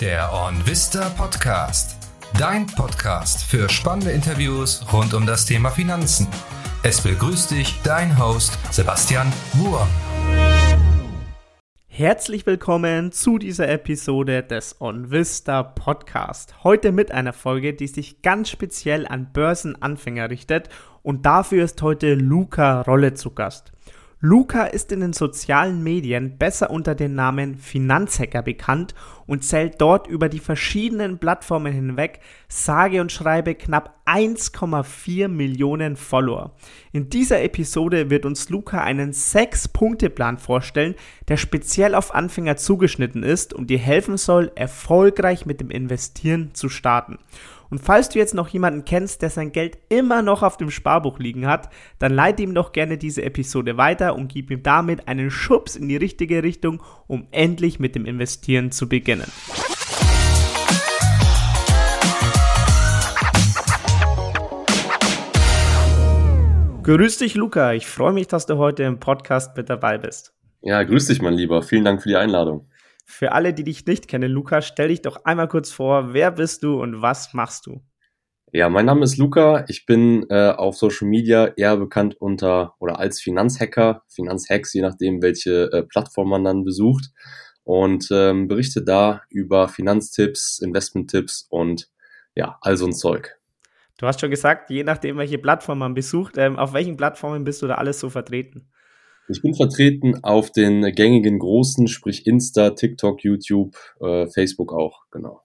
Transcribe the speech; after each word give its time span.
Der 0.00 0.30
OnVista 0.30 1.08
Podcast. 1.08 1.96
Dein 2.38 2.66
Podcast 2.66 3.42
für 3.42 3.66
spannende 3.70 4.10
Interviews 4.10 4.84
rund 4.92 5.14
um 5.14 5.24
das 5.24 5.46
Thema 5.46 5.70
Finanzen. 5.70 6.28
Es 6.82 7.00
begrüßt 7.00 7.52
dich 7.52 7.80
dein 7.82 8.18
Host 8.18 8.58
Sebastian 8.70 9.32
Wurm. 9.54 9.88
Herzlich 11.86 12.44
willkommen 12.44 13.10
zu 13.10 13.38
dieser 13.38 13.70
Episode 13.70 14.42
des 14.42 14.82
OnVista 14.82 15.62
Podcast. 15.62 16.62
Heute 16.62 16.92
mit 16.92 17.10
einer 17.10 17.32
Folge, 17.32 17.72
die 17.72 17.86
sich 17.86 18.20
ganz 18.20 18.50
speziell 18.50 19.06
an 19.06 19.32
Börsenanfänger 19.32 20.28
richtet 20.28 20.68
und 21.02 21.24
dafür 21.24 21.64
ist 21.64 21.80
heute 21.80 22.12
Luca 22.12 22.82
Rolle 22.82 23.14
zu 23.14 23.30
Gast. 23.30 23.72
Luca 24.20 24.64
ist 24.64 24.92
in 24.92 25.00
den 25.00 25.12
sozialen 25.12 25.82
Medien 25.82 26.38
besser 26.38 26.70
unter 26.70 26.94
dem 26.94 27.14
Namen 27.14 27.56
Finanzhacker 27.56 28.40
bekannt 28.40 28.94
und 29.26 29.44
zählt 29.44 29.78
dort 29.78 30.06
über 30.06 30.30
die 30.30 30.38
verschiedenen 30.38 31.18
Plattformen 31.18 31.70
hinweg 31.70 32.20
sage 32.48 33.02
und 33.02 33.12
schreibe 33.12 33.54
knapp 33.54 34.00
1,4 34.06 35.28
Millionen 35.28 35.96
Follower. 35.96 36.52
In 36.92 37.10
dieser 37.10 37.42
Episode 37.42 38.08
wird 38.08 38.24
uns 38.24 38.48
Luca 38.48 38.80
einen 38.80 39.12
6-Punkte-Plan 39.12 40.38
vorstellen, 40.38 40.94
der 41.28 41.36
speziell 41.36 41.94
auf 41.94 42.14
Anfänger 42.14 42.56
zugeschnitten 42.56 43.22
ist 43.22 43.52
und 43.52 43.68
dir 43.68 43.78
helfen 43.78 44.16
soll, 44.16 44.50
erfolgreich 44.54 45.44
mit 45.44 45.60
dem 45.60 45.70
Investieren 45.70 46.54
zu 46.54 46.70
starten. 46.70 47.18
Und 47.70 47.78
falls 47.78 48.08
du 48.08 48.18
jetzt 48.18 48.34
noch 48.34 48.48
jemanden 48.48 48.84
kennst, 48.84 49.22
der 49.22 49.30
sein 49.30 49.52
Geld 49.52 49.78
immer 49.88 50.22
noch 50.22 50.42
auf 50.42 50.56
dem 50.56 50.70
Sparbuch 50.70 51.18
liegen 51.18 51.46
hat, 51.46 51.68
dann 51.98 52.12
leite 52.12 52.42
ihm 52.42 52.54
doch 52.54 52.72
gerne 52.72 52.98
diese 52.98 53.22
Episode 53.22 53.76
weiter 53.76 54.14
und 54.14 54.28
gib 54.28 54.50
ihm 54.50 54.62
damit 54.62 55.08
einen 55.08 55.30
Schubs 55.30 55.76
in 55.76 55.88
die 55.88 55.96
richtige 55.96 56.42
Richtung, 56.42 56.82
um 57.06 57.26
endlich 57.30 57.80
mit 57.80 57.94
dem 57.94 58.06
Investieren 58.06 58.70
zu 58.70 58.88
beginnen. 58.88 59.30
Grüß 66.82 67.18
dich, 67.18 67.34
Luca. 67.34 67.72
Ich 67.72 67.88
freue 67.88 68.12
mich, 68.12 68.28
dass 68.28 68.46
du 68.46 68.58
heute 68.58 68.84
im 68.84 69.00
Podcast 69.00 69.56
mit 69.56 69.68
dabei 69.68 69.98
bist. 69.98 70.32
Ja, 70.62 70.84
grüß 70.84 71.06
dich, 71.06 71.20
mein 71.20 71.34
Lieber. 71.34 71.62
Vielen 71.62 71.84
Dank 71.84 72.00
für 72.00 72.08
die 72.08 72.16
Einladung. 72.16 72.68
Für 73.08 73.32
alle, 73.32 73.54
die 73.54 73.62
dich 73.62 73.86
nicht 73.86 74.08
kennen, 74.08 74.30
Luca, 74.30 74.60
stell 74.60 74.88
dich 74.88 75.00
doch 75.00 75.24
einmal 75.24 75.46
kurz 75.46 75.70
vor. 75.70 76.12
Wer 76.12 76.32
bist 76.32 76.64
du 76.64 76.82
und 76.82 77.00
was 77.02 77.32
machst 77.34 77.66
du? 77.66 77.80
Ja, 78.52 78.68
mein 78.68 78.86
Name 78.86 79.04
ist 79.04 79.16
Luca. 79.16 79.64
Ich 79.68 79.86
bin 79.86 80.26
äh, 80.28 80.50
auf 80.50 80.76
Social 80.76 81.08
Media 81.08 81.46
eher 81.56 81.76
bekannt 81.76 82.20
unter 82.20 82.74
oder 82.80 82.98
als 82.98 83.20
Finanzhacker, 83.20 84.02
Finanzhacks, 84.08 84.72
je 84.74 84.82
nachdem, 84.82 85.22
welche 85.22 85.70
äh, 85.72 85.82
Plattform 85.84 86.30
man 86.30 86.44
dann 86.44 86.64
besucht. 86.64 87.10
Und 87.62 88.08
ähm, 88.10 88.48
berichte 88.48 88.82
da 88.82 89.22
über 89.28 89.68
Finanztipps, 89.68 90.58
Investmenttipps 90.58 91.46
und 91.48 91.88
ja, 92.34 92.58
all 92.60 92.76
so 92.76 92.86
ein 92.86 92.92
Zeug. 92.92 93.36
Du 93.98 94.06
hast 94.06 94.20
schon 94.20 94.30
gesagt, 94.30 94.68
je 94.70 94.84
nachdem, 94.84 95.16
welche 95.16 95.38
Plattform 95.38 95.78
man 95.78 95.94
besucht, 95.94 96.38
ähm, 96.38 96.58
auf 96.58 96.72
welchen 96.72 96.96
Plattformen 96.96 97.44
bist 97.44 97.62
du 97.62 97.66
da 97.66 97.76
alles 97.76 97.98
so 98.00 98.10
vertreten? 98.10 98.68
Ich 99.28 99.42
bin 99.42 99.54
vertreten 99.54 100.22
auf 100.22 100.52
den 100.52 100.82
gängigen 100.94 101.38
großen, 101.38 101.88
sprich 101.88 102.26
Insta, 102.26 102.70
TikTok, 102.70 103.24
YouTube, 103.24 103.76
äh, 104.00 104.26
Facebook 104.28 104.72
auch, 104.72 105.02
genau. 105.10 105.42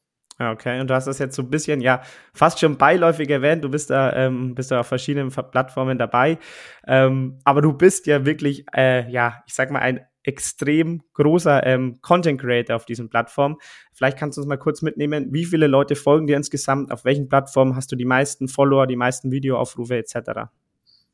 Okay, 0.50 0.80
und 0.80 0.90
du 0.90 0.96
hast 0.96 1.06
das 1.06 1.20
jetzt 1.20 1.36
so 1.36 1.44
ein 1.44 1.50
bisschen, 1.50 1.82
ja, 1.82 2.02
fast 2.34 2.60
schon 2.60 2.78
beiläufig 2.78 3.30
erwähnt. 3.30 3.64
Du 3.64 3.70
bist 3.70 3.90
da, 3.90 4.14
ähm, 4.14 4.56
bist 4.56 4.72
da 4.72 4.80
auf 4.80 4.88
verschiedenen 4.88 5.30
Plattformen 5.30 5.98
dabei. 5.98 6.40
Ähm, 6.88 7.38
aber 7.44 7.62
du 7.62 7.74
bist 7.74 8.08
ja 8.08 8.26
wirklich, 8.26 8.66
äh, 8.76 9.10
ja, 9.12 9.44
ich 9.46 9.54
sag 9.54 9.70
mal, 9.72 9.80
ein 9.80 10.02
extrem 10.24 11.02
großer 11.14 11.66
ähm, 11.66 12.00
Content 12.02 12.40
Creator 12.40 12.76
auf 12.76 12.86
diesen 12.86 13.10
Plattformen. 13.10 13.58
Vielleicht 13.94 14.18
kannst 14.18 14.38
du 14.38 14.42
uns 14.42 14.48
mal 14.48 14.58
kurz 14.58 14.82
mitnehmen, 14.82 15.28
wie 15.32 15.46
viele 15.46 15.68
Leute 15.68 15.96
folgen 15.96 16.28
dir 16.28 16.38
insgesamt? 16.38 16.92
Auf 16.92 17.06
welchen 17.06 17.28
Plattformen 17.28 17.76
hast 17.76 17.92
du 17.92 17.96
die 17.96 18.06
meisten 18.06 18.48
Follower, 18.48 18.88
die 18.88 18.96
meisten 18.96 19.32
Videoaufrufe 19.32 19.98
etc.? 19.98 20.50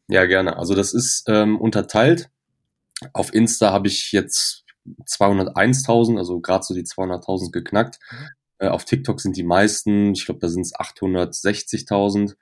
Ja, 0.09 0.25
gerne. 0.25 0.57
Also 0.57 0.73
das 0.73 0.93
ist 0.93 1.25
ähm, 1.27 1.59
unterteilt 1.59 2.29
auf 3.13 3.33
Insta 3.33 3.71
habe 3.71 3.87
ich 3.87 4.11
jetzt 4.11 4.65
201.000, 5.05 6.17
also 6.17 6.39
gerade 6.39 6.63
so 6.63 6.73
die 6.73 6.83
200.000 6.83 7.51
geknackt. 7.51 7.99
Mhm. 8.11 8.27
Äh, 8.59 8.67
auf 8.69 8.85
TikTok 8.85 9.21
sind 9.21 9.37
die 9.37 9.43
meisten, 9.43 10.13
ich 10.13 10.25
glaube, 10.25 10.39
da 10.39 10.49
sind 10.49 10.61
es 10.61 10.73
860.000. 10.73 12.35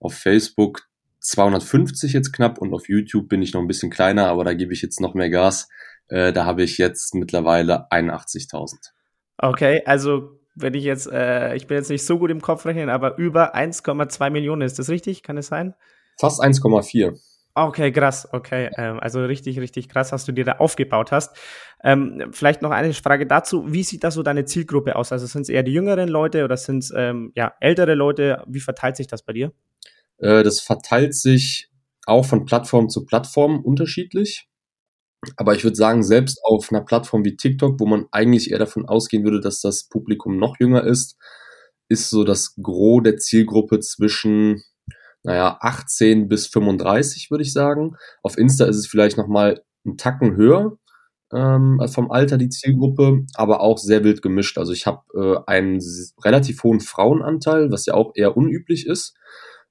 Auf 0.00 0.14
Facebook 0.14 0.88
250 1.20 2.12
jetzt 2.12 2.32
knapp 2.32 2.58
und 2.58 2.74
auf 2.74 2.88
YouTube 2.88 3.28
bin 3.28 3.40
ich 3.40 3.54
noch 3.54 3.62
ein 3.62 3.66
bisschen 3.66 3.90
kleiner, 3.90 4.26
aber 4.26 4.44
da 4.44 4.52
gebe 4.52 4.74
ich 4.74 4.82
jetzt 4.82 5.00
noch 5.00 5.14
mehr 5.14 5.30
Gas. 5.30 5.68
Äh, 6.08 6.32
da 6.32 6.44
habe 6.44 6.62
ich 6.62 6.76
jetzt 6.76 7.14
mittlerweile 7.14 7.90
81.000. 7.90 8.90
Okay, 9.38 9.82
also 9.86 10.38
wenn 10.54 10.74
ich 10.74 10.84
jetzt, 10.84 11.10
äh, 11.10 11.54
ich 11.54 11.66
bin 11.66 11.78
jetzt 11.78 11.88
nicht 11.88 12.04
so 12.04 12.18
gut 12.18 12.30
im 12.30 12.42
Kopf 12.42 12.66
rechnen, 12.66 12.90
aber 12.90 13.16
über 13.16 13.54
1,2 13.56 14.30
Millionen, 14.30 14.62
ist 14.62 14.78
das 14.78 14.90
richtig? 14.90 15.22
Kann 15.22 15.38
es 15.38 15.46
sein? 15.46 15.74
Fast 16.18 16.42
1,4. 16.42 17.18
Okay, 17.56 17.92
krass, 17.92 18.28
okay. 18.32 18.68
Ähm, 18.76 18.98
also 18.98 19.24
richtig, 19.24 19.60
richtig 19.60 19.88
krass, 19.88 20.10
was 20.10 20.24
du 20.24 20.32
dir 20.32 20.44
da 20.44 20.52
aufgebaut 20.56 21.12
hast. 21.12 21.36
Ähm, 21.84 22.30
vielleicht 22.32 22.62
noch 22.62 22.72
eine 22.72 22.92
Frage 22.94 23.26
dazu. 23.26 23.72
Wie 23.72 23.84
sieht 23.84 24.02
da 24.02 24.10
so 24.10 24.24
deine 24.24 24.44
Zielgruppe 24.44 24.96
aus? 24.96 25.12
Also 25.12 25.26
sind 25.26 25.42
es 25.42 25.48
eher 25.48 25.62
die 25.62 25.72
jüngeren 25.72 26.08
Leute 26.08 26.44
oder 26.44 26.56
sind 26.56 26.82
es 26.82 26.92
ähm, 26.96 27.30
ja, 27.36 27.54
ältere 27.60 27.94
Leute? 27.94 28.42
Wie 28.48 28.58
verteilt 28.58 28.96
sich 28.96 29.06
das 29.06 29.22
bei 29.22 29.34
dir? 29.34 29.52
Äh, 30.18 30.42
das 30.42 30.60
verteilt 30.60 31.14
sich 31.14 31.70
auch 32.06 32.24
von 32.24 32.44
Plattform 32.44 32.88
zu 32.88 33.06
Plattform 33.06 33.60
unterschiedlich. 33.64 34.48
Aber 35.36 35.54
ich 35.54 35.62
würde 35.62 35.76
sagen, 35.76 36.02
selbst 36.02 36.40
auf 36.44 36.72
einer 36.72 36.84
Plattform 36.84 37.24
wie 37.24 37.36
TikTok, 37.36 37.78
wo 37.78 37.86
man 37.86 38.06
eigentlich 38.10 38.50
eher 38.50 38.58
davon 38.58 38.86
ausgehen 38.86 39.22
würde, 39.24 39.40
dass 39.40 39.60
das 39.60 39.88
Publikum 39.88 40.38
noch 40.38 40.56
jünger 40.58 40.84
ist, 40.84 41.16
ist 41.88 42.10
so 42.10 42.24
das 42.24 42.56
Gros 42.60 43.04
der 43.04 43.16
Zielgruppe 43.16 43.78
zwischen 43.78 44.62
naja, 45.24 45.58
18 45.60 46.28
bis 46.28 46.46
35, 46.46 47.30
würde 47.30 47.42
ich 47.42 47.52
sagen. 47.52 47.96
Auf 48.22 48.38
Insta 48.38 48.66
ist 48.66 48.76
es 48.76 48.86
vielleicht 48.86 49.16
nochmal 49.16 49.62
einen 49.84 49.96
Tacken 49.96 50.36
höher 50.36 50.78
ähm, 51.32 51.80
vom 51.86 52.10
Alter 52.10 52.38
die 52.38 52.48
Zielgruppe, 52.48 53.26
aber 53.34 53.60
auch 53.60 53.78
sehr 53.78 54.04
wild 54.04 54.22
gemischt. 54.22 54.56
Also 54.58 54.72
ich 54.72 54.86
habe 54.86 55.02
äh, 55.14 55.50
einen 55.50 55.80
relativ 56.22 56.62
hohen 56.62 56.80
Frauenanteil, 56.80 57.70
was 57.70 57.86
ja 57.86 57.94
auch 57.94 58.12
eher 58.14 58.36
unüblich 58.36 58.86
ist. 58.86 59.16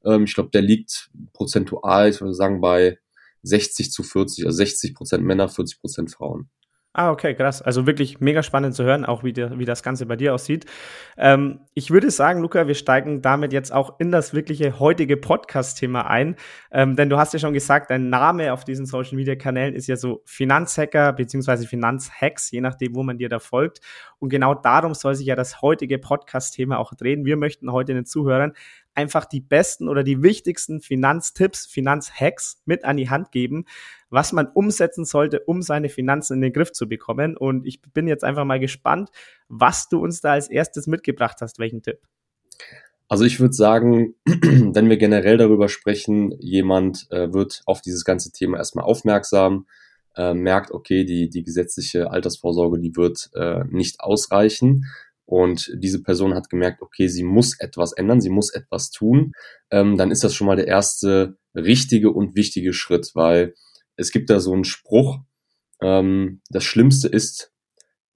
Ähm, 0.03 0.25
ich 0.25 0.34
glaube, 0.34 0.50
der 0.52 0.62
liegt 0.62 1.09
prozentual, 1.34 2.09
ich 2.09 2.19
würde 2.19 2.34
sagen, 2.34 2.59
bei 2.59 3.00
60 3.44 3.92
zu 3.92 4.03
40, 4.03 4.46
also 4.46 4.58
60 4.58 4.94
Prozent 4.96 5.24
Männer, 5.24 5.50
40 5.50 5.80
Prozent 5.80 6.12
Frauen. 6.12 6.50
Ah, 6.96 7.09
okay, 7.09 7.34
krass. 7.34 7.59
Also 7.64 7.88
wirklich 7.88 8.20
mega 8.20 8.44
spannend 8.44 8.76
zu 8.76 8.84
hören, 8.84 9.04
auch 9.04 9.24
wie, 9.24 9.34
die, 9.34 9.58
wie 9.58 9.66
das 9.66 9.81
Ganze 9.81 10.06
bei 10.06 10.16
dir 10.16 10.31
aussieht. 10.36 10.68
Ähm, 11.18 11.62
ich 11.74 11.90
würde 11.90 12.12
sagen, 12.12 12.40
Luca, 12.42 12.68
wir 12.68 12.76
steigen 12.76 13.24
damit 13.24 13.52
jetzt 13.52 13.74
auch 13.74 14.00
in 14.00 14.12
das 14.12 14.36
wirkliche 14.36 14.80
heutige 14.80 15.18
Podcast-Thema 15.18 16.06
ein. 16.06 16.36
Ähm, 16.72 16.96
denn 16.96 17.09
du 17.09 17.18
hast 17.18 17.34
ja 17.34 17.40
schon 17.40 17.54
gesagt, 17.54 17.90
dein 17.90 18.12
Name 18.12 18.54
auf 18.54 18.64
diesen 18.64 18.86
Social-Media-Kanälen 18.86 19.74
ist 19.74 19.88
ja 19.88 19.96
so 19.96 20.22
Finanzhacker 20.26 21.14
beziehungsweise 21.14 21.66
Finanzhacks, 21.66 22.52
je 22.52 22.62
nachdem, 22.62 22.94
wo 22.94 23.02
man 23.02 23.18
dir 23.18 23.28
da 23.28 23.40
folgt. 23.40 23.80
Und 24.20 24.30
genau 24.30 24.54
darum 24.54 24.94
soll 24.94 25.16
sich 25.16 25.25
ja 25.25 25.36
das 25.36 25.64
heutige 25.64 25.98
Podcast-Thema 25.98 26.78
auch 26.78 26.94
drehen. 26.94 27.25
Wir 27.25 27.38
möchten 27.38 27.72
heute 27.72 27.96
den 27.96 28.06
Zuhörern 28.06 28.54
einfach 28.96 29.26
die 29.26 29.42
besten 29.42 29.90
oder 29.90 30.04
die 30.04 30.22
wichtigsten 30.22 30.81
Finanztipps, 30.81 31.66
Finanzhacks 31.66 32.62
mit 32.66 32.86
an 32.86 32.98
die 32.98 33.09
Hand 33.09 33.31
geben, 33.31 33.66
was 34.09 34.31
man 34.31 34.48
umsetzen 34.48 35.06
sollte, 35.06 35.40
um 35.42 35.62
seine 35.62 35.90
Finanzen 35.90 36.36
in 36.36 36.42
den 36.42 36.54
Griff 36.54 36.72
zu 36.72 36.88
bekommen. 36.88 37.36
Und 37.36 37.66
ich 37.66 37.81
bin 37.81 38.08
jetzt 38.08 38.24
einfach 38.24 38.46
mal 38.46 38.59
gespannt, 38.59 39.09
was 39.48 39.90
du 39.90 40.00
uns 40.00 40.22
da 40.22 40.34
als 40.34 40.50
erstes 40.50 40.88
mitgebracht 40.88 41.38
hast. 41.42 41.59
Welchen 41.59 41.81
Tipp? 41.81 42.00
Also 43.08 43.26
ich 43.26 43.40
würde 43.40 43.54
sagen, 43.54 44.16
wenn 44.26 44.90
wir 44.90 44.98
generell 44.98 45.38
darüber 45.38 45.70
sprechen, 45.70 46.31
jemand 46.40 47.08
äh, 47.12 47.34
wird 47.34 47.62
auf 47.66 47.81
dieses 47.81 48.06
ganze 48.06 48.31
Thema 48.31 48.58
erstmal 48.58 48.86
aufmerksam, 48.86 49.68
äh, 50.16 50.34
merkt, 50.34 50.72
okay, 50.72 51.06
die, 51.06 51.30
die 51.30 51.44
gesetzliche 51.44 52.12
Altersvorsorge, 52.12 52.80
die 52.80 52.96
wird 52.96 53.30
äh, 53.34 53.63
nicht 53.69 54.00
ausreichen 54.00 54.86
und 55.25 55.72
diese 55.75 56.02
Person 56.04 56.34
hat 56.34 56.50
gemerkt, 56.50 56.81
okay, 56.81 57.08
sie 57.08 57.24
muss 57.24 57.60
etwas 57.60 57.94
ändern, 57.94 58.22
sie 58.22 58.30
muss 58.30 58.54
etwas 58.54 58.92
tun, 58.92 59.31
ähm, 59.72 59.98
dann 59.98 60.12
ist 60.12 60.24
das 60.24 60.34
schon 60.34 60.48
mal 60.48 60.56
der 60.56 60.68
erste 60.68 61.38
richtige 61.56 62.12
und 62.12 62.36
wichtige 62.36 62.74
Schritt, 62.74 63.12
weil 63.14 63.54
es 63.96 64.12
gibt 64.12 64.30
da 64.30 64.40
so 64.40 64.54
einen 64.54 64.66
Spruch, 64.66 65.20
ähm, 65.81 66.42
das 66.50 66.64
Schlimmste 66.64 67.08
ist, 67.08 67.52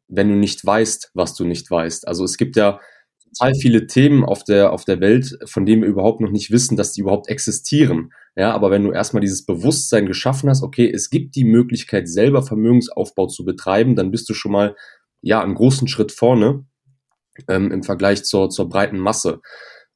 wenn 0.08 0.30
du 0.30 0.36
nicht 0.36 0.66
weißt, 0.66 1.12
was 1.14 1.36
du 1.36 1.46
nicht 1.46 1.70
weißt. 1.70 2.08
Also 2.08 2.24
es 2.24 2.38
gibt 2.38 2.56
ja 2.56 2.80
total 3.24 3.56
viele 3.56 3.88
Themen 3.88 4.24
auf 4.24 4.44
der, 4.44 4.72
auf 4.72 4.86
der 4.86 5.00
Welt, 5.00 5.38
von 5.46 5.66
denen 5.66 5.82
wir 5.82 5.90
überhaupt 5.90 6.22
noch 6.22 6.32
nicht 6.32 6.52
wissen, 6.52 6.78
dass 6.78 6.94
die 6.94 7.02
überhaupt 7.02 7.30
existieren. 7.30 8.12
Ja, 8.36 8.54
aber 8.54 8.72
wenn 8.72 8.84
du 8.84 8.92
erstmal 8.92 9.22
dieses 9.22 9.46
Bewusstsein 9.46 10.06
geschaffen 10.06 10.50
hast, 10.50 10.64
okay, 10.64 10.90
es 10.90 11.10
gibt 11.10 11.36
die 11.36 11.44
Möglichkeit, 11.44 12.08
selber 12.08 12.44
Vermögensaufbau 12.44 13.28
zu 13.28 13.44
betreiben, 13.44 13.96
dann 13.96 14.12
bist 14.12 14.30
du 14.30 14.34
schon 14.34 14.52
mal, 14.52 14.76
ja, 15.22 15.42
einen 15.42 15.56
großen 15.56 15.88
Schritt 15.88 16.12
vorne 16.12 16.66
ähm, 17.48 17.72
im 17.72 17.84
Vergleich 17.84 18.24
zur, 18.24 18.50
zur 18.50 18.70
breiten 18.70 19.00
Masse. 19.00 19.42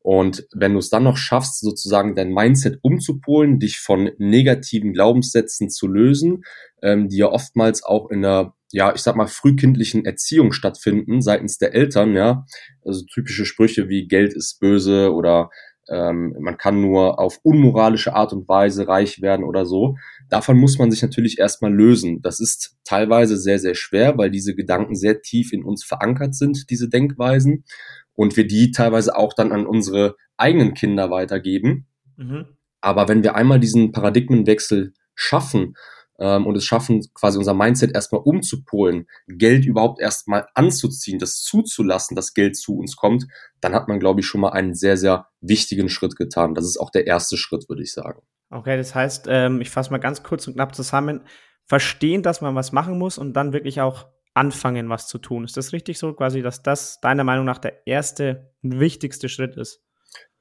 Und 0.04 0.48
wenn 0.54 0.74
du 0.74 0.80
es 0.80 0.90
dann 0.90 1.04
noch 1.04 1.18
schaffst, 1.18 1.60
sozusagen 1.60 2.16
dein 2.16 2.34
Mindset 2.34 2.80
umzupolen, 2.82 3.60
dich 3.60 3.80
von 3.80 4.10
negativen 4.18 4.94
Glaubenssätzen 4.94 5.70
zu 5.70 5.88
lösen, 5.88 6.42
ähm, 6.82 7.08
die 7.08 7.18
ja 7.18 7.28
oftmals 7.28 7.84
auch 7.84 8.10
in 8.10 8.24
der 8.24 8.54
ja, 8.74 8.94
ich 8.96 9.02
sag 9.02 9.16
mal, 9.16 9.28
frühkindlichen 9.28 10.06
Erziehung 10.06 10.54
stattfinden 10.54 11.22
seitens 11.22 11.58
der 11.58 11.74
Eltern, 11.74 12.16
ja. 12.16 12.46
Also 12.86 13.04
typische 13.06 13.46
Sprüche 13.46 13.90
wie 13.90 14.08
Geld 14.08 14.34
ist 14.34 14.60
böse 14.60 15.14
oder 15.14 15.50
ähm, 15.92 16.36
man 16.40 16.58
kann 16.58 16.80
nur 16.80 17.20
auf 17.20 17.40
unmoralische 17.44 18.16
Art 18.16 18.32
und 18.32 18.48
Weise 18.48 18.88
reich 18.88 19.22
werden 19.22 19.44
oder 19.44 19.66
so. 19.66 19.98
Davon 20.30 20.58
muss 20.58 20.80
man 20.80 20.90
sich 20.90 21.02
natürlich 21.02 21.38
erstmal 21.38 21.74
lösen. 21.74 22.22
Das 22.22 22.40
ist 22.40 22.78
teilweise 22.86 23.38
sehr, 23.38 23.60
sehr 23.60 23.76
schwer, 23.76 24.18
weil 24.18 24.32
diese 24.32 24.56
Gedanken 24.56 24.96
sehr 24.96 25.22
tief 25.22 25.52
in 25.52 25.64
uns 25.64 25.84
verankert 25.84 26.34
sind, 26.34 26.70
diese 26.70 26.88
Denkweisen. 26.88 27.66
Und 28.14 28.38
wir 28.38 28.48
die 28.48 28.72
teilweise 28.72 29.16
auch 29.18 29.34
dann 29.34 29.52
an 29.52 29.66
unsere 29.66 30.16
eigenen 30.38 30.74
Kinder 30.74 31.12
weitergeben. 31.12 31.88
Mhm. 32.16 32.46
Aber 32.80 33.08
wenn 33.10 33.24
wir 33.24 33.36
einmal 33.36 33.60
diesen 33.60 33.92
Paradigmenwechsel 33.92 34.94
schaffen 35.14 35.76
ähm, 36.22 36.46
und 36.46 36.56
es 36.56 36.64
schaffen, 36.64 37.04
quasi 37.16 37.40
unser 37.40 37.56
Mindset 37.56 37.96
erstmal 37.96 38.22
umzupolen, 38.24 39.08
Geld 39.28 39.66
überhaupt 39.66 40.00
erstmal 40.00 40.46
anzuziehen, 40.54 41.18
das 41.18 41.42
zuzulassen, 41.42 42.16
dass 42.16 42.36
Geld 42.36 42.56
zu 42.56 42.78
uns 42.78 42.96
kommt, 42.96 43.26
dann 43.60 43.74
hat 43.74 43.88
man, 43.88 44.00
glaube 44.00 44.20
ich, 44.20 44.28
schon 44.28 44.42
mal 44.42 44.52
einen 44.52 44.76
sehr, 44.76 44.98
sehr 44.98 45.28
wichtigen 45.42 45.90
Schritt 45.90 46.16
getan. 46.16 46.54
Das 46.54 46.66
ist 46.66 46.78
auch 46.78 46.92
der 46.92 47.08
erste 47.08 47.38
Schritt, 47.38 47.68
würde 47.68 47.82
ich 47.82 47.92
sagen. 47.92 48.22
Okay, 48.52 48.78
das 48.78 48.94
heißt, 48.94 49.26
ähm, 49.30 49.62
ich 49.62 49.72
fasse 49.72 49.90
mal 49.90 49.98
ganz 49.98 50.22
kurz 50.22 50.48
und 50.48 50.54
knapp 50.54 50.76
zusammen. 50.76 51.22
Verstehen, 51.66 52.22
dass 52.22 52.42
man 52.42 52.54
was 52.54 52.72
machen 52.72 53.00
muss 53.00 53.18
und 53.18 53.34
dann 53.34 53.54
wirklich 53.54 53.82
auch 53.82 54.08
anfangen, 54.34 54.90
was 54.90 55.08
zu 55.08 55.18
tun. 55.18 55.44
Ist 55.44 55.58
das 55.58 55.74
richtig 55.74 55.98
so, 55.98 56.14
quasi, 56.14 56.42
dass 56.42 56.62
das 56.62 57.00
deiner 57.02 57.24
Meinung 57.24 57.46
nach 57.46 57.58
der 57.58 57.88
erste 57.88 58.54
und 58.62 58.80
wichtigste 58.80 59.28
Schritt 59.28 59.58
ist? 59.58 59.82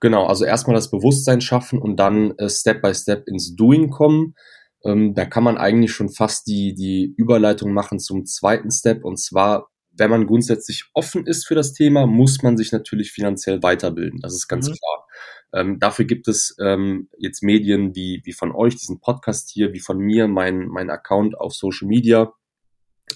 Genau, 0.00 0.26
also 0.26 0.44
erstmal 0.44 0.75
das 0.75 0.91
Bewusstsein 0.91 1.41
schaffen 1.41 1.79
und 1.79 1.97
dann 1.97 2.37
äh, 2.38 2.49
Step 2.49 2.83
by 2.83 2.94
Step 2.94 3.29
ins 3.29 3.55
Doing 3.55 3.91
kommen. 3.91 4.35
Ähm, 4.85 5.15
da 5.15 5.25
kann 5.25 5.44
man 5.44 5.59
eigentlich 5.59 5.93
schon 5.93 6.09
fast 6.09 6.47
die, 6.47 6.75
die 6.75 7.15
Überleitung 7.17 7.73
machen 7.73 7.99
zum 7.99 8.27
zweiten 8.27 8.71
Step. 8.71 9.05
Und 9.05 9.19
zwar, 9.19 9.71
wenn 9.93 10.11
man 10.11 10.27
grundsätzlich 10.27 10.85
offen 10.94 11.27
ist 11.27 11.47
für 11.47 11.55
das 11.55 11.73
Thema, 11.73 12.06
muss 12.06 12.43
man 12.43 12.56
sich 12.56 12.73
natürlich 12.73 13.12
finanziell 13.12 13.62
weiterbilden. 13.62 14.21
Das 14.21 14.35
ist 14.35 14.49
ganz 14.49 14.69
mhm. 14.69 14.75
klar. 14.75 15.06
Ähm, 15.53 15.79
dafür 15.81 16.05
gibt 16.05 16.29
es 16.29 16.56
ähm, 16.61 17.09
jetzt 17.19 17.43
Medien 17.43 17.94
wie, 17.94 18.23
wie 18.25 18.32
von 18.32 18.53
euch, 18.53 18.77
diesen 18.77 19.00
Podcast 19.00 19.50
hier, 19.50 19.73
wie 19.73 19.81
von 19.81 19.99
mir, 19.99 20.29
mein, 20.29 20.69
mein 20.69 20.91
Account 20.91 21.37
auf 21.37 21.55
Social 21.55 21.88
Media, 21.88 22.33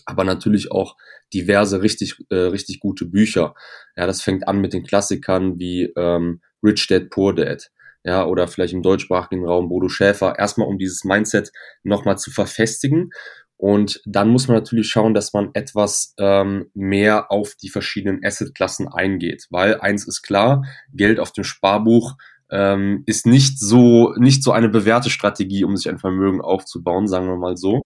aber 0.04 0.24
natürlich 0.24 0.72
auch 0.72 0.96
diverse 1.32 1.82
richtig, 1.82 2.16
äh, 2.30 2.34
richtig 2.34 2.80
gute 2.80 3.06
Bücher. 3.06 3.54
Ja, 3.96 4.06
das 4.06 4.20
fängt 4.20 4.48
an 4.48 4.60
mit 4.60 4.72
den 4.72 4.84
Klassikern 4.84 5.58
wie 5.58 5.92
ähm, 5.96 6.40
Rich 6.62 6.88
Dad 6.88 7.10
Poor 7.10 7.34
Dad 7.34 7.70
ja, 8.04 8.24
oder 8.26 8.46
vielleicht 8.46 8.74
im 8.74 8.82
deutschsprachigen 8.82 9.46
Raum 9.46 9.68
Bodo 9.68 9.88
Schäfer, 9.88 10.38
erstmal 10.38 10.68
um 10.68 10.78
dieses 10.78 11.04
Mindset 11.04 11.50
nochmal 11.82 12.18
zu 12.18 12.30
verfestigen. 12.30 13.10
Und 13.56 14.02
dann 14.04 14.28
muss 14.28 14.46
man 14.46 14.58
natürlich 14.58 14.88
schauen, 14.88 15.14
dass 15.14 15.32
man 15.32 15.50
etwas 15.54 16.14
ähm, 16.18 16.70
mehr 16.74 17.32
auf 17.32 17.54
die 17.54 17.70
verschiedenen 17.70 18.20
Assetklassen 18.22 18.88
eingeht. 18.88 19.46
Weil 19.50 19.80
eins 19.80 20.06
ist 20.06 20.22
klar, 20.22 20.64
Geld 20.92 21.18
auf 21.18 21.32
dem 21.32 21.44
Sparbuch 21.44 22.16
ähm, 22.50 23.04
ist 23.06 23.26
nicht 23.26 23.58
so, 23.58 24.12
nicht 24.18 24.42
so 24.42 24.52
eine 24.52 24.68
bewährte 24.68 25.08
Strategie, 25.08 25.64
um 25.64 25.76
sich 25.76 25.88
ein 25.88 25.98
Vermögen 25.98 26.42
aufzubauen, 26.42 27.08
sagen 27.08 27.26
wir 27.26 27.36
mal 27.36 27.56
so. 27.56 27.82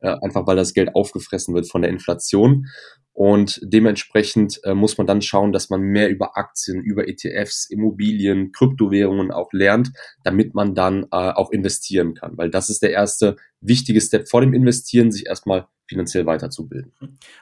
Äh, 0.00 0.16
einfach 0.22 0.46
weil 0.46 0.56
das 0.56 0.74
Geld 0.74 0.94
aufgefressen 0.94 1.54
wird 1.54 1.70
von 1.70 1.82
der 1.82 1.90
Inflation. 1.90 2.66
Und 3.12 3.60
dementsprechend 3.62 4.60
äh, 4.64 4.74
muss 4.74 4.98
man 4.98 5.06
dann 5.06 5.22
schauen, 5.22 5.52
dass 5.52 5.70
man 5.70 5.80
mehr 5.80 6.10
über 6.10 6.36
Aktien, 6.36 6.82
über 6.82 7.08
ETFs, 7.08 7.70
Immobilien, 7.70 8.52
Kryptowährungen 8.52 9.30
auch 9.30 9.52
lernt, 9.52 9.90
damit 10.22 10.54
man 10.54 10.74
dann 10.74 11.04
äh, 11.04 11.30
auch 11.32 11.50
investieren 11.50 12.14
kann. 12.14 12.36
Weil 12.36 12.50
das 12.50 12.68
ist 12.68 12.82
der 12.82 12.90
erste 12.90 13.36
wichtige 13.62 14.02
Step 14.02 14.28
vor 14.28 14.42
dem 14.42 14.52
Investieren, 14.52 15.10
sich 15.10 15.26
erstmal 15.26 15.66
finanziell 15.88 16.26
weiterzubilden. 16.26 16.92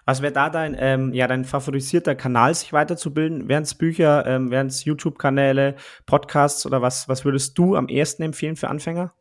Was 0.05 0.23
wäre 0.23 0.33
da 0.33 0.49
dein, 0.49 0.77
ähm, 0.79 1.13
ja, 1.13 1.27
dein 1.27 1.45
favorisierter 1.45 2.15
Kanal, 2.15 2.55
sich 2.55 2.73
weiterzubilden? 2.73 3.49
Wären 3.49 3.65
es 3.65 3.75
Bücher, 3.75 4.27
ähm, 4.27 4.53
wären 4.53 4.69
es 4.69 4.85
YouTube-Kanäle, 4.85 5.75
Podcasts 6.07 6.67
oder 6.67 6.83
was, 6.83 7.09
was 7.09 7.25
würdest 7.25 7.59
du 7.59 7.75
am 7.75 7.89
ersten 7.89 8.23
empfehlen 8.23 8.55
für 8.55 8.69
Anfänger? 8.69 9.13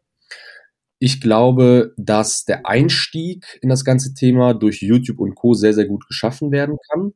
Ich 1.05 1.19
glaube, 1.19 1.93
dass 1.97 2.45
der 2.45 2.65
Einstieg 2.65 3.59
in 3.61 3.67
das 3.67 3.83
ganze 3.83 4.13
Thema 4.13 4.53
durch 4.53 4.81
YouTube 4.81 5.19
und 5.19 5.35
Co. 5.35 5.53
sehr, 5.53 5.73
sehr 5.73 5.85
gut 5.85 6.07
geschaffen 6.07 6.49
werden 6.53 6.77
kann. 6.89 7.11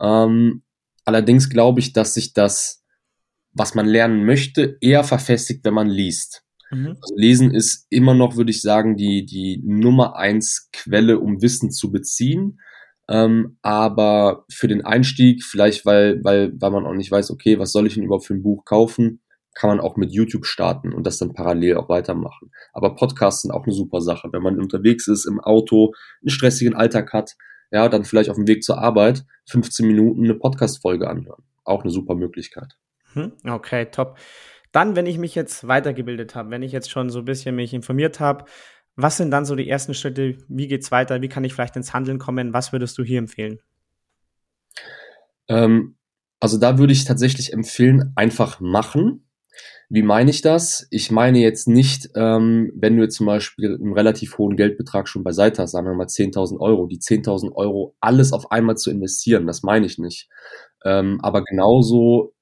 Ähm, 0.00 0.62
allerdings 1.04 1.50
glaube 1.50 1.80
ich, 1.80 1.92
dass 1.92 2.14
sich 2.14 2.32
das, 2.32 2.82
was 3.52 3.74
man 3.74 3.84
lernen 3.84 4.24
möchte, 4.24 4.78
eher 4.80 5.04
verfestigt, 5.04 5.66
wenn 5.66 5.74
man 5.74 5.90
liest. 5.90 6.44
Mhm. 6.70 6.96
Also 6.98 7.14
Lesen 7.14 7.54
ist 7.54 7.86
immer 7.90 8.14
noch, 8.14 8.36
würde 8.38 8.52
ich 8.52 8.62
sagen, 8.62 8.96
die, 8.96 9.26
die 9.26 9.60
Nummer 9.62 10.16
eins 10.16 10.70
Quelle, 10.72 11.20
um 11.20 11.42
Wissen 11.42 11.70
zu 11.70 11.92
beziehen. 11.92 12.58
Ähm, 13.06 13.58
aber 13.60 14.46
für 14.50 14.66
den 14.66 14.82
Einstieg, 14.82 15.44
vielleicht 15.44 15.84
weil, 15.84 16.24
weil, 16.24 16.58
weil 16.58 16.70
man 16.70 16.86
auch 16.86 16.94
nicht 16.94 17.10
weiß, 17.10 17.30
okay, 17.32 17.58
was 17.58 17.70
soll 17.70 17.86
ich 17.86 17.96
denn 17.96 18.04
überhaupt 18.04 18.24
für 18.24 18.32
ein 18.32 18.42
Buch 18.42 18.64
kaufen, 18.64 19.20
kann 19.56 19.70
man 19.70 19.80
auch 19.80 19.96
mit 19.96 20.12
YouTube 20.12 20.44
starten 20.44 20.92
und 20.92 21.06
das 21.06 21.18
dann 21.18 21.32
parallel 21.32 21.76
auch 21.76 21.88
weitermachen. 21.88 22.52
Aber 22.72 22.94
Podcasts 22.94 23.42
sind 23.42 23.50
auch 23.50 23.64
eine 23.64 23.72
super 23.72 24.00
Sache. 24.00 24.28
Wenn 24.30 24.42
man 24.42 24.60
unterwegs 24.60 25.08
ist, 25.08 25.24
im 25.24 25.40
Auto, 25.40 25.94
einen 26.20 26.30
stressigen 26.30 26.74
Alltag 26.74 27.12
hat, 27.12 27.36
ja, 27.70 27.88
dann 27.88 28.04
vielleicht 28.04 28.30
auf 28.30 28.36
dem 28.36 28.46
Weg 28.46 28.62
zur 28.62 28.78
Arbeit 28.78 29.24
15 29.48 29.86
Minuten 29.86 30.24
eine 30.24 30.34
Podcast-Folge 30.34 31.08
anhören. 31.08 31.42
Auch 31.64 31.82
eine 31.82 31.90
super 31.90 32.14
Möglichkeit. 32.14 32.76
Hm, 33.14 33.32
okay, 33.48 33.86
top. 33.86 34.18
Dann, 34.72 34.94
wenn 34.94 35.06
ich 35.06 35.16
mich 35.16 35.34
jetzt 35.34 35.66
weitergebildet 35.66 36.34
habe, 36.34 36.50
wenn 36.50 36.62
ich 36.62 36.72
jetzt 36.72 36.90
schon 36.90 37.08
so 37.08 37.20
ein 37.20 37.24
bisschen 37.24 37.56
mich 37.56 37.72
informiert 37.72 38.20
habe, 38.20 38.44
was 38.94 39.16
sind 39.16 39.30
dann 39.30 39.46
so 39.46 39.56
die 39.56 39.68
ersten 39.68 39.94
Schritte? 39.94 40.36
Wie 40.48 40.68
geht's 40.68 40.90
weiter? 40.90 41.22
Wie 41.22 41.28
kann 41.28 41.44
ich 41.44 41.54
vielleicht 41.54 41.76
ins 41.76 41.94
Handeln 41.94 42.18
kommen? 42.18 42.52
Was 42.52 42.72
würdest 42.72 42.96
du 42.98 43.04
hier 43.04 43.18
empfehlen? 43.18 43.58
Ähm, 45.48 45.96
also 46.40 46.58
da 46.58 46.78
würde 46.78 46.92
ich 46.92 47.04
tatsächlich 47.04 47.52
empfehlen, 47.52 48.12
einfach 48.16 48.60
machen. 48.60 49.25
Wie 49.88 50.02
meine 50.02 50.30
ich 50.30 50.42
das? 50.42 50.86
Ich 50.90 51.10
meine 51.10 51.38
jetzt 51.38 51.68
nicht, 51.68 52.10
ähm, 52.16 52.72
wenn 52.74 52.96
du 52.96 53.02
jetzt 53.04 53.16
zum 53.16 53.26
Beispiel 53.26 53.76
einen 53.80 53.92
relativ 53.92 54.38
hohen 54.38 54.56
Geldbetrag 54.56 55.08
schon 55.08 55.22
beiseite 55.24 55.62
hast, 55.62 55.72
sagen 55.72 55.86
wir 55.86 55.94
mal 55.94 56.08
10.000 56.08 56.58
Euro, 56.60 56.86
die 56.86 56.98
10.000 56.98 57.52
Euro 57.54 57.94
alles 58.00 58.32
auf 58.32 58.50
einmal 58.50 58.76
zu 58.76 58.90
investieren, 58.90 59.46
das 59.46 59.62
meine 59.62 59.86
ich 59.86 59.98
nicht. 59.98 60.28
Ähm, 60.84 61.20
aber 61.22 61.44
genauso 61.44 62.34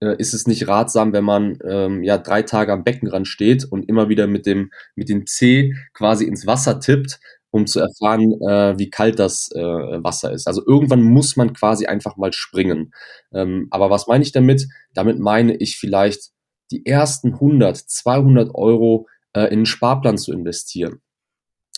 äh, 0.00 0.16
ist 0.18 0.34
es 0.34 0.46
nicht 0.46 0.68
ratsam, 0.68 1.12
wenn 1.12 1.24
man 1.24 1.58
ähm, 1.68 2.02
ja 2.02 2.18
drei 2.18 2.42
Tage 2.42 2.72
am 2.72 2.84
Beckenrand 2.84 3.28
steht 3.28 3.64
und 3.64 3.88
immer 3.88 4.08
wieder 4.08 4.26
mit 4.26 4.46
dem, 4.46 4.70
mit 4.96 5.08
dem 5.08 5.26
C 5.26 5.74
quasi 5.94 6.24
ins 6.26 6.46
Wasser 6.46 6.80
tippt, 6.80 7.20
um 7.50 7.66
zu 7.66 7.80
erfahren, 7.80 8.32
äh, 8.48 8.78
wie 8.78 8.90
kalt 8.90 9.18
das 9.18 9.50
äh, 9.54 9.60
Wasser 9.60 10.32
ist. 10.32 10.46
Also 10.48 10.62
irgendwann 10.66 11.02
muss 11.02 11.36
man 11.36 11.52
quasi 11.52 11.86
einfach 11.86 12.16
mal 12.16 12.32
springen. 12.32 12.92
Ähm, 13.32 13.68
aber 13.70 13.90
was 13.90 14.06
meine 14.06 14.24
ich 14.24 14.32
damit? 14.32 14.66
Damit 14.94 15.18
meine 15.18 15.56
ich 15.56 15.76
vielleicht 15.78 16.30
die 16.72 16.86
ersten 16.86 17.34
100, 17.34 17.76
200 17.76 18.54
Euro 18.54 19.06
äh, 19.34 19.44
in 19.46 19.52
einen 19.52 19.66
Sparplan 19.66 20.18
zu 20.18 20.32
investieren. 20.32 21.00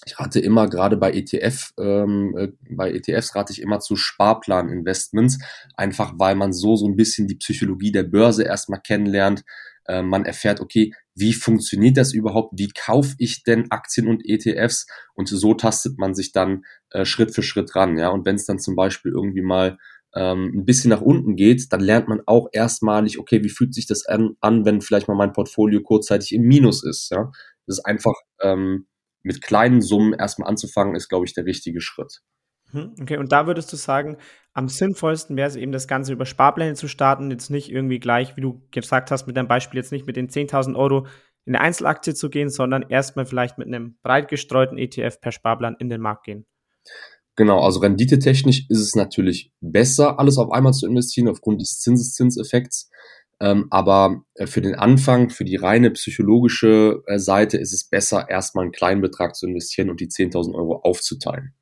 Ich 0.07 0.19
rate 0.19 0.39
immer, 0.41 0.69
gerade 0.69 0.97
bei 0.97 1.13
ETF, 1.13 1.73
ähm, 1.79 2.37
äh, 2.37 2.49
bei 2.71 2.93
ETFs 2.93 3.35
rate 3.35 3.53
ich 3.53 3.63
immer 3.63 3.81
zu 3.81 3.97
Sparplan-Investments, 3.97 5.39
einfach 5.77 6.13
weil 6.19 6.35
man 6.35 6.53
so 6.53 6.77
so 6.77 6.87
ein 6.87 6.97
bisschen 6.97 7.27
die 7.27 7.37
Psychologie 7.37 7.93
der 7.93 8.03
Börse 8.03 8.45
erstmal 8.45 8.81
kennenlernt. 8.81 9.45
Äh, 9.87 10.03
man 10.03 10.25
erfährt, 10.25 10.61
okay, 10.61 10.93
wie 11.15 11.33
funktioniert 11.33 11.97
das 11.97 12.13
überhaupt? 12.13 12.53
Wie 12.59 12.69
kaufe 12.69 13.15
ich 13.19 13.45
denn 13.45 13.71
Aktien 13.71 14.09
und 14.09 14.23
ETFs? 14.25 14.87
Und 15.15 15.29
so 15.29 15.55
tastet 15.55 15.99
man 15.99 16.15
sich 16.15 16.33
dann 16.33 16.65
äh, 16.91 17.05
Schritt 17.05 17.35
für 17.35 17.43
Schritt 17.43 17.75
ran. 17.75 17.97
Ja, 17.97 18.09
und 18.09 18.27
wenn 18.27 18.37
es 18.37 18.47
dann 18.47 18.59
zum 18.59 18.77
Beispiel 18.77 19.13
irgendwie 19.13 19.43
mal 19.43 19.79
ähm, 20.15 20.53
ein 20.55 20.65
bisschen 20.65 20.91
nach 20.91 21.01
unten 21.01 21.37
geht, 21.37 21.73
dann 21.73 21.81
lernt 21.81 22.09
man 22.09 22.21
auch 22.27 22.49
erstmalig, 22.53 23.19
okay, 23.19 23.43
wie 23.43 23.49
fühlt 23.49 23.75
sich 23.75 23.87
das 23.87 24.07
an, 24.07 24.37
an 24.41 24.65
wenn 24.65 24.81
vielleicht 24.81 25.09
mal 25.09 25.17
mein 25.17 25.33
Portfolio 25.33 25.81
kurzzeitig 25.83 26.33
im 26.33 26.43
Minus 26.43 26.85
ist. 26.85 27.11
Ja? 27.11 27.33
Das 27.67 27.79
ist 27.79 27.85
einfach 27.85 28.15
ähm, 28.41 28.87
mit 29.23 29.43
kleinen 29.43 29.83
Summen 29.83 30.13
erstmal 30.13 30.49
anzufangen, 30.49 30.95
ist, 30.95 31.09
glaube 31.09 31.27
ich, 31.27 31.35
der 31.35 31.47
richtige 31.47 31.81
Schritt. 31.81 32.21
Hm, 32.71 32.95
okay, 33.01 33.17
und 33.17 33.33
da 33.33 33.47
würdest 33.47 33.73
du 33.73 33.77
sagen, 33.77 34.19
am 34.53 34.69
sinnvollsten 34.69 35.37
wäre 35.37 35.49
es 35.49 35.57
eben, 35.57 35.73
das 35.73 35.89
Ganze 35.89 36.13
über 36.13 36.27
Sparpläne 36.27 36.75
zu 36.75 36.89
starten, 36.89 37.31
jetzt 37.31 37.51
nicht 37.51 37.71
irgendwie 37.71 37.99
gleich, 37.99 38.37
wie 38.37 38.41
du 38.41 38.67
gesagt 38.71 39.11
hast, 39.11 39.27
mit 39.27 39.37
deinem 39.37 39.49
Beispiel 39.49 39.79
jetzt 39.79 39.93
nicht 39.93 40.07
mit 40.07 40.17
den 40.17 40.29
10.000 40.29 40.77
Euro 40.77 41.07
in 41.45 41.55
eine 41.55 41.65
Einzelaktie 41.65 42.15
zu 42.15 42.31
gehen, 42.31 42.51
sondern 42.51 42.83
erstmal 42.89 43.27
vielleicht 43.27 43.59
mit 43.59 43.69
einem 43.69 43.99
breit 44.03 44.29
gestreuten 44.29 44.79
ETF 44.79 45.21
per 45.21 45.33
Sparplan 45.33 45.77
in 45.79 45.89
den 45.89 46.01
Markt 46.01 46.25
gehen. 46.25 46.47
Genau, 47.37 47.61
also 47.61 47.81
renditetechnisch 47.81 48.67
ist 48.69 48.81
es 48.81 48.95
natürlich 48.95 49.51
besser, 49.61 50.19
alles 50.21 50.39
auf 50.39 50.53
einmal 50.53 50.73
zu 50.73 50.87
investieren 50.87 51.29
aufgrund 51.29 51.61
des 51.61 51.81
Zinseszinseffekts. 51.81 52.91
Ähm, 53.41 53.67
aber 53.71 54.23
äh, 54.35 54.47
für 54.47 54.61
den 54.61 54.77
Anfang, 54.77 55.31
für 55.31 55.45
die 55.45 55.57
reine 55.57 55.91
psychologische 55.91 57.03
äh, 57.07 57.19
Seite 57.19 57.59
ist 57.59 57.73
es 57.73 57.89
besser, 57.89 58.31
erstmal 58.31 58.63
einen 58.63 58.73
kleinen 58.73 59.01
Betrag 59.01 59.35
zu 59.35 59.47
investieren 59.47 59.91
und 59.91 60.01
die 60.01 60.09
10.000 60.09 60.55
Euro 60.55 60.81
aufzuteilen. 60.83 61.53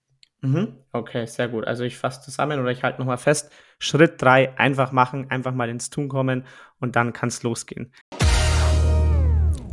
Mhm. 0.42 0.76
Okay, 0.92 1.24
sehr 1.26 1.48
gut. 1.48 1.64
Also 1.64 1.84
ich 1.84 1.96
fasse 1.96 2.20
zusammen 2.20 2.60
oder 2.60 2.70
ich 2.70 2.82
halte 2.82 2.98
nochmal 2.98 3.16
fest. 3.16 3.50
Schritt 3.78 4.20
drei, 4.20 4.56
einfach 4.58 4.92
machen, 4.92 5.30
einfach 5.30 5.54
mal 5.54 5.70
ins 5.70 5.88
Tun 5.88 6.08
kommen 6.08 6.44
und 6.78 6.94
dann 6.96 7.12
kann 7.12 7.28
es 7.28 7.42
losgehen. 7.42 7.92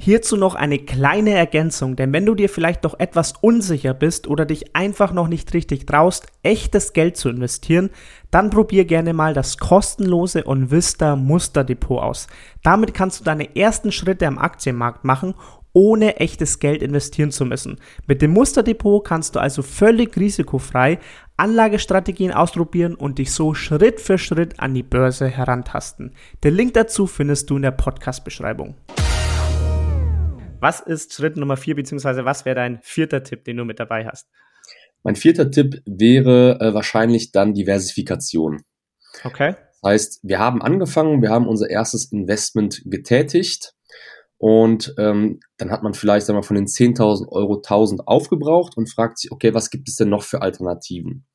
Hierzu 0.02 0.38
noch 0.38 0.56
eine 0.56 0.80
kleine 0.80 1.32
Ergänzung, 1.32 1.98
denn 1.98 2.14
wenn 2.14 2.26
du 2.26 2.34
dir 2.34 2.48
vielleicht 2.48 2.86
doch 2.86 2.98
etwas 3.00 3.34
unsicher 3.42 3.94
bist 3.94 4.28
oder 4.28 4.46
dich 4.46 4.74
einfach 4.74 5.12
noch 5.12 5.28
nicht 5.28 5.54
richtig 5.54 5.86
traust, 5.86 6.28
echtes 6.42 6.94
Geld 6.94 7.18
zu 7.18 7.28
investieren, 7.28 7.90
dann 8.32 8.50
probier 8.50 8.86
gerne 8.86 9.12
mal 9.12 9.34
das 9.34 9.58
kostenlose 9.58 10.48
OnVista 10.48 11.18
Musterdepot 11.18 12.02
aus. 12.02 12.28
Damit 12.64 12.94
kannst 12.94 13.20
du 13.20 13.26
deine 13.26 13.58
ersten 13.58 13.92
Schritte 13.92 14.26
am 14.26 14.38
Aktienmarkt 14.38 15.04
machen 15.04 15.36
ohne 15.74 16.18
echtes 16.18 16.60
Geld 16.60 16.82
investieren 16.82 17.30
zu 17.30 17.46
müssen. 17.46 17.78
Mit 18.08 18.24
dem 18.24 18.32
Musterdepot 18.32 19.06
kannst 19.06 19.36
du 19.36 19.40
also 19.40 19.62
völlig 19.62 20.18
risikofrei 20.18 20.98
Anlagestrategien 21.38 22.34
ausprobieren 22.34 22.96
und 22.96 23.20
dich 23.20 23.32
so 23.32 23.54
Schritt 23.54 24.02
für 24.02 24.18
Schritt 24.18 24.60
an 24.60 24.74
die 24.74 24.84
Börse 24.84 25.28
herantasten. 25.28 26.14
Den 26.44 26.56
Link 26.56 26.74
dazu 26.74 27.06
findest 27.06 27.50
du 27.50 27.58
in 27.58 27.62
der 27.62 27.72
Podcast-Beschreibung. 27.72 28.76
Was 30.62 30.82
ist 30.82 31.14
Schritt 31.14 31.38
Nummer 31.38 31.56
vier, 31.56 31.76
beziehungsweise 31.76 32.26
was 32.26 32.44
wäre 32.44 32.56
dein 32.56 32.80
vierter 32.82 33.24
Tipp, 33.24 33.46
den 33.46 33.56
du 33.56 33.64
mit 33.64 33.80
dabei 33.80 34.06
hast? 34.06 34.28
Mein 35.04 35.16
vierter 35.16 35.50
Tipp 35.50 35.82
wäre 35.86 36.60
äh, 36.60 36.74
wahrscheinlich 36.74 37.32
dann 37.32 37.54
Diversifikation. 37.54 38.64
Okay. 39.24 39.56
Das 39.82 39.92
heißt, 39.92 40.20
wir 40.24 40.40
haben 40.40 40.62
angefangen, 40.62 41.22
wir 41.22 41.30
haben 41.30 41.48
unser 41.48 41.70
erstes 41.70 42.12
Investment 42.12 42.82
getätigt 42.86 43.74
und 44.38 44.94
ähm, 44.98 45.40
dann 45.58 45.72
hat 45.72 45.84
man 45.84 45.94
vielleicht 45.94 46.28
wir, 46.28 46.44
von 46.44 46.56
den 46.56 46.66
10.000 46.66 47.30
Euro 47.30 47.62
1.000 47.62 48.02
aufgebraucht 48.06 48.76
und 48.76 48.90
fragt 48.90 49.20
sich, 49.20 49.32
okay, 49.32 49.54
was 49.54 49.70
gibt 49.70 49.88
es 49.88 49.96
denn 49.96 50.10
noch 50.10 50.24
für 50.24 50.42
Alternativen? 50.42 51.26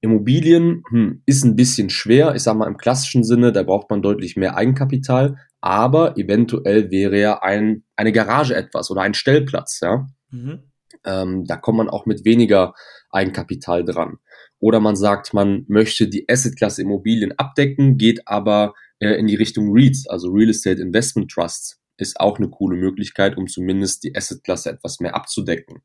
Immobilien 0.00 0.82
hm, 0.90 1.22
ist 1.26 1.44
ein 1.44 1.56
bisschen 1.56 1.90
schwer, 1.90 2.34
ich 2.34 2.42
sage 2.42 2.58
mal 2.58 2.68
im 2.68 2.78
klassischen 2.78 3.24
Sinne, 3.24 3.52
da 3.52 3.62
braucht 3.62 3.90
man 3.90 4.00
deutlich 4.02 4.36
mehr 4.36 4.56
Eigenkapital, 4.56 5.36
aber 5.64 6.18
eventuell 6.18 6.90
wäre 6.90 7.18
ja 7.18 7.42
ein, 7.42 7.84
eine 7.96 8.12
Garage 8.12 8.54
etwas 8.54 8.90
oder 8.90 9.00
ein 9.00 9.14
Stellplatz, 9.14 9.80
ja. 9.80 10.06
Mhm. 10.30 10.64
Ähm, 11.06 11.46
da 11.46 11.56
kommt 11.56 11.78
man 11.78 11.88
auch 11.88 12.04
mit 12.04 12.26
weniger 12.26 12.74
Eigenkapital 13.08 13.82
dran. 13.82 14.18
Oder 14.58 14.80
man 14.80 14.94
sagt, 14.94 15.32
man 15.32 15.64
möchte 15.66 16.06
die 16.06 16.26
Assetklasse 16.28 16.82
Immobilien 16.82 17.32
abdecken, 17.38 17.96
geht 17.96 18.28
aber 18.28 18.74
äh, 18.98 19.14
in 19.14 19.26
die 19.26 19.36
Richtung 19.36 19.72
REITs, 19.72 20.06
also 20.06 20.28
Real 20.28 20.50
Estate 20.50 20.82
Investment 20.82 21.30
Trusts 21.30 21.80
ist 21.96 22.20
auch 22.20 22.38
eine 22.38 22.50
coole 22.50 22.76
Möglichkeit, 22.76 23.38
um 23.38 23.46
zumindest 23.46 24.04
die 24.04 24.14
Assetklasse 24.14 24.68
etwas 24.68 25.00
mehr 25.00 25.14
abzudecken. 25.14 25.82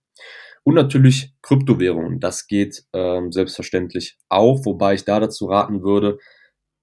Und 0.63 0.75
natürlich 0.75 1.33
Kryptowährungen, 1.41 2.19
das 2.19 2.47
geht 2.47 2.83
ähm, 2.91 3.31
selbstverständlich 3.31 4.17
auch, 4.27 4.65
wobei 4.65 4.95
ich 4.95 5.05
da 5.05 5.21
dazu 5.21 5.45
raten 5.45 5.83
würde, 5.83 6.17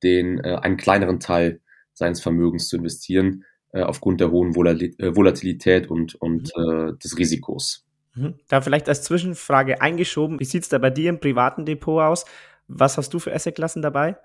den 0.03 0.39
äh, 0.39 0.57
einen 0.63 0.79
kleineren 0.79 1.21
Teil 1.21 1.61
seines 1.97 2.21
Vermögens 2.21 2.69
zu 2.69 2.77
investieren, 2.77 3.45
äh, 3.73 3.83
aufgrund 3.83 4.21
der 4.21 4.31
hohen 4.31 4.55
äh, 4.55 5.17
Volatilität 5.17 5.89
und, 5.89 6.15
und 6.15 6.53
mhm. 6.57 6.91
äh, 6.95 6.99
des 7.03 7.19
Risikos. 7.19 7.85
Mhm. 8.15 8.35
Da 8.49 8.61
vielleicht 8.61 8.89
als 8.89 9.03
Zwischenfrage 9.03 9.81
eingeschoben, 9.81 10.39
wie 10.39 10.45
sieht 10.45 10.63
es 10.63 10.69
da 10.69 10.79
bei 10.79 10.91
dir 10.91 11.11
im 11.11 11.21
privaten 11.21 11.65
Depot 11.65 12.03
aus? 12.03 12.27
Was 12.69 12.99
hast 12.99 13.13
du 13.15 13.19
für 13.19 13.35
Assetklassen 13.35 13.83
dabei? 13.83 14.17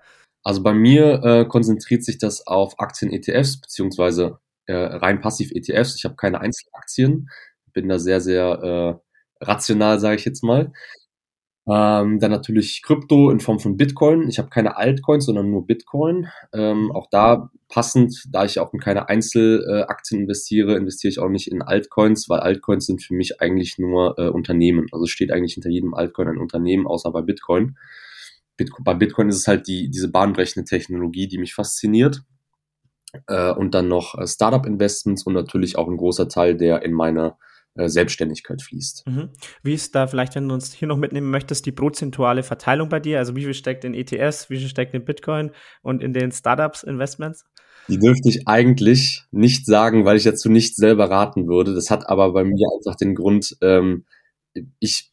Also 0.44 0.62
bei 0.62 0.74
mir 0.74 1.22
äh, 1.22 1.44
konzentriert 1.46 2.04
sich 2.04 2.18
das 2.18 2.46
auf 2.46 2.78
Aktien-ETFs 2.78 3.60
beziehungsweise 3.60 4.38
äh, 4.66 4.74
rein 4.74 5.20
passiv 5.20 5.52
ETFs. 5.52 5.96
Ich 5.96 6.04
habe 6.04 6.16
keine 6.16 6.40
Einzelaktien, 6.40 7.28
bin 7.72 7.88
da 7.88 7.98
sehr, 7.98 8.20
sehr 8.20 9.00
äh, 9.40 9.44
rational, 9.44 9.98
sage 10.00 10.16
ich 10.16 10.24
jetzt 10.24 10.42
mal. 10.42 10.72
Ähm, 11.68 12.18
dann 12.18 12.32
natürlich 12.32 12.82
Krypto 12.82 13.30
in 13.30 13.38
Form 13.38 13.60
von 13.60 13.76
Bitcoin. 13.76 14.28
Ich 14.28 14.38
habe 14.38 14.48
keine 14.48 14.76
Altcoins, 14.76 15.26
sondern 15.26 15.50
nur 15.50 15.64
Bitcoin. 15.64 16.28
Ähm, 16.52 16.90
auch 16.90 17.06
da 17.08 17.50
passend, 17.68 18.24
da 18.30 18.44
ich 18.44 18.58
auch 18.58 18.72
in 18.72 18.80
keine 18.80 19.08
Einzelaktien 19.08 20.22
investiere, 20.22 20.76
investiere 20.76 21.10
ich 21.10 21.18
auch 21.20 21.28
nicht 21.28 21.50
in 21.50 21.62
Altcoins, 21.62 22.28
weil 22.28 22.40
Altcoins 22.40 22.86
sind 22.86 23.02
für 23.02 23.14
mich 23.14 23.40
eigentlich 23.40 23.78
nur 23.78 24.18
äh, 24.18 24.28
Unternehmen. 24.28 24.86
Also 24.90 25.06
steht 25.06 25.30
eigentlich 25.30 25.54
hinter 25.54 25.70
jedem 25.70 25.94
Altcoin 25.94 26.28
ein 26.28 26.38
Unternehmen, 26.38 26.86
außer 26.86 27.12
bei 27.12 27.22
Bitcoin. 27.22 27.76
Bitcoin 28.56 28.84
bei 28.84 28.94
Bitcoin 28.94 29.28
ist 29.28 29.36
es 29.36 29.48
halt 29.48 29.68
die, 29.68 29.88
diese 29.88 30.10
bahnbrechende 30.10 30.68
Technologie, 30.68 31.28
die 31.28 31.38
mich 31.38 31.54
fasziniert 31.54 32.22
äh, 33.28 33.52
und 33.52 33.74
dann 33.74 33.86
noch 33.88 34.18
äh, 34.18 34.26
Startup-Investments 34.26 35.24
und 35.24 35.34
natürlich 35.34 35.76
auch 35.78 35.88
ein 35.88 35.96
großer 35.96 36.28
Teil, 36.28 36.56
der 36.56 36.82
in 36.82 36.92
meine 36.92 37.36
Selbstständigkeit 37.74 38.62
fließt. 38.62 39.06
Mhm. 39.06 39.30
Wie 39.62 39.74
ist 39.74 39.94
da 39.94 40.06
vielleicht, 40.06 40.34
wenn 40.34 40.48
du 40.48 40.54
uns 40.54 40.72
hier 40.72 40.88
noch 40.88 40.96
mitnehmen 40.96 41.30
möchtest, 41.30 41.64
die 41.66 41.72
prozentuale 41.72 42.42
Verteilung 42.42 42.88
bei 42.88 43.00
dir? 43.00 43.18
Also 43.18 43.34
wie 43.36 43.44
viel 43.44 43.54
steckt 43.54 43.84
in 43.84 43.94
ETS, 43.94 44.50
wie 44.50 44.58
viel 44.58 44.68
steckt 44.68 44.94
in 44.94 45.04
Bitcoin 45.04 45.50
und 45.82 46.02
in 46.02 46.12
den 46.12 46.32
Startups-Investments? 46.32 47.44
Die 47.88 47.98
dürfte 47.98 48.28
ich 48.28 48.46
eigentlich 48.46 49.24
nicht 49.30 49.66
sagen, 49.66 50.04
weil 50.04 50.16
ich 50.16 50.24
dazu 50.24 50.48
nicht 50.48 50.76
selber 50.76 51.10
raten 51.10 51.48
würde. 51.48 51.74
Das 51.74 51.90
hat 51.90 52.08
aber 52.08 52.32
bei 52.32 52.44
mir 52.44 52.68
einfach 52.76 52.96
den 52.96 53.14
Grund, 53.14 53.56
ähm, 53.60 54.04
ich 54.78 55.10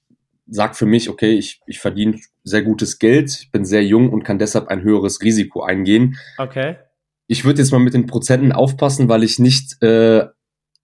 sag 0.47 0.75
für 0.75 0.85
mich, 0.85 1.09
okay, 1.09 1.31
ich, 1.31 1.61
ich 1.65 1.79
verdiene 1.79 2.19
sehr 2.43 2.61
gutes 2.61 2.99
Geld, 2.99 3.29
ich 3.41 3.51
bin 3.51 3.65
sehr 3.65 3.83
jung 3.83 4.11
und 4.11 4.23
kann 4.23 4.39
deshalb 4.39 4.67
ein 4.67 4.83
höheres 4.83 5.21
Risiko 5.21 5.61
eingehen. 5.61 6.17
Okay 6.37 6.75
ich 7.29 7.45
würde 7.45 7.61
jetzt 7.61 7.71
mal 7.71 7.79
mit 7.79 7.93
den 7.93 8.07
Prozenten 8.07 8.51
aufpassen, 8.51 9.07
weil 9.07 9.23
ich 9.23 9.37
nicht, 9.37 9.81
äh, 9.83 10.25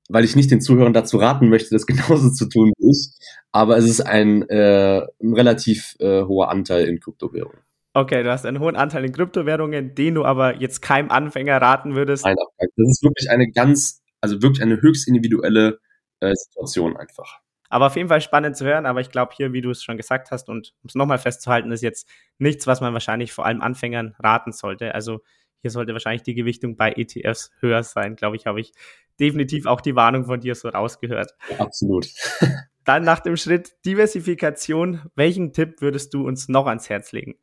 weil 0.09 0.24
ich 0.24 0.35
nicht 0.35 0.51
den 0.51 0.62
Zuhörern 0.62 0.93
dazu 0.93 1.17
raten 1.17 1.50
möchte, 1.50 1.69
das 1.71 1.85
genauso 1.88 2.29
zu 2.29 2.47
tun 2.47 2.71
wie 2.77 2.91
ich. 2.91 3.12
Aber 3.51 3.77
es 3.77 3.85
ist 3.85 4.01
ein, 4.01 4.47
äh, 4.50 5.01
ein 5.21 5.33
relativ 5.33 5.95
äh, 6.00 6.24
hoher 6.24 6.50
Anteil 6.50 6.88
in 6.88 7.00
Kryptowährungen. 7.00 7.59
Okay, 7.93 8.24
du 8.24 8.31
hast 8.31 8.45
einen 8.45 8.59
hohen 8.59 8.75
Anteil 8.75 9.05
in 9.05 9.13
Kryptowährungen, 9.13 9.95
den 9.95 10.15
du 10.15 10.25
aber 10.25 10.59
jetzt 10.59 10.81
keinem 10.81 11.09
Anfänger 11.09 11.62
raten 11.62 11.95
würdest. 11.95 12.25
Nein, 12.25 12.35
das 12.57 12.69
ist 12.75 13.03
wirklich 13.03 13.29
eine 13.29 13.50
ganz, 13.51 14.03
also 14.19 14.41
wirklich 14.41 14.62
eine 14.62 14.81
höchst 14.81 15.07
individuelle 15.07 15.79
äh, 16.19 16.33
Situation 16.35 16.97
einfach. 16.97 17.39
Aber 17.69 17.88
auf 17.88 17.95
jeden 17.95 18.09
Fall 18.09 18.21
spannend 18.21 18.57
zu 18.57 18.65
hören. 18.65 18.85
Aber 18.85 19.00
ich 19.00 19.12
glaube, 19.12 19.33
hier, 19.35 19.53
wie 19.53 19.62
du 19.62 19.69
es 19.69 19.83
schon 19.83 19.97
gesagt 19.97 20.31
hast, 20.31 20.50
und 20.50 20.74
um 20.83 20.88
es 20.88 20.95
nochmal 20.95 21.17
festzuhalten, 21.17 21.71
ist 21.71 21.83
jetzt 21.83 22.07
nichts, 22.38 22.67
was 22.67 22.81
man 22.81 22.93
wahrscheinlich 22.93 23.31
vor 23.31 23.45
allem 23.45 23.62
Anfängern 23.62 24.15
raten 24.19 24.51
sollte. 24.51 24.93
Also 24.93 25.21
hier 25.65 25.72
sollte 25.72 25.93
wahrscheinlich 25.93 26.22
die 26.22 26.36
Gewichtung 26.36 26.77
bei 26.77 26.93
ETFs 26.95 27.50
höher 27.60 27.81
sein. 27.81 28.15
Glaube 28.15 28.36
ich, 28.36 28.45
habe 28.45 28.62
ich 28.62 28.72
definitiv 29.19 29.65
auch 29.65 29.81
die 29.81 29.95
Warnung 29.95 30.25
von 30.25 30.39
dir 30.39 30.53
so 30.53 30.69
rausgehört. 30.69 31.31
Absolut. 31.57 32.07
Dann 32.86 33.03
nach 33.03 33.19
dem 33.19 33.36
Schritt 33.36 33.74
Diversifikation, 33.84 35.01
welchen 35.15 35.53
Tipp 35.53 35.81
würdest 35.81 36.13
du 36.13 36.24
uns 36.27 36.50
noch 36.50 36.67
ans 36.67 36.88
Herz 36.88 37.13
legen? 37.13 37.34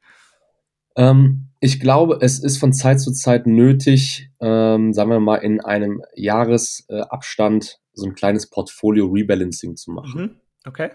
Ähm, 0.95 1.49
ich 1.59 1.81
glaube, 1.81 2.19
es 2.21 2.38
ist 2.38 2.59
von 2.59 2.73
Zeit 2.73 3.00
zu 3.00 3.11
Zeit 3.11 3.49
nötig, 3.49 4.31
ähm, 4.41 4.93
sagen 4.93 5.11
wir 5.11 5.19
mal, 5.19 5.38
in 5.38 5.61
einem 5.61 6.05
Jahresabstand 6.14 7.64
äh, 7.64 7.76
so 7.93 8.07
ein 8.07 8.14
kleines 8.14 8.49
Portfolio-Rebalancing 8.50 9.75
zu 9.75 9.91
machen. 9.91 10.21
Mhm. 10.21 10.41
Okay. 10.64 10.91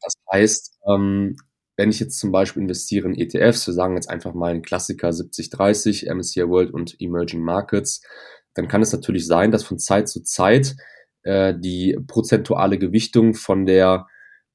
Das 0.00 0.14
heißt, 0.32 0.78
ähm, 0.88 1.36
wenn 1.76 1.90
ich 1.90 2.00
jetzt 2.00 2.18
zum 2.18 2.32
Beispiel 2.32 2.62
investiere 2.62 3.08
in 3.08 3.18
ETFs, 3.18 3.66
wir 3.66 3.74
sagen 3.74 3.96
jetzt 3.96 4.08
einfach 4.08 4.34
mal 4.34 4.50
einen 4.50 4.62
Klassiker 4.62 5.08
70-30, 5.08 6.12
MSCI 6.12 6.48
World 6.48 6.72
und 6.72 7.00
Emerging 7.00 7.40
Markets, 7.40 8.02
dann 8.54 8.68
kann 8.68 8.82
es 8.82 8.92
natürlich 8.92 9.26
sein, 9.26 9.50
dass 9.50 9.64
von 9.64 9.78
Zeit 9.78 10.08
zu 10.08 10.22
Zeit 10.22 10.76
äh, 11.22 11.54
die 11.58 11.98
prozentuale 12.06 12.78
Gewichtung 12.78 13.34
von 13.34 13.66
der 13.66 14.06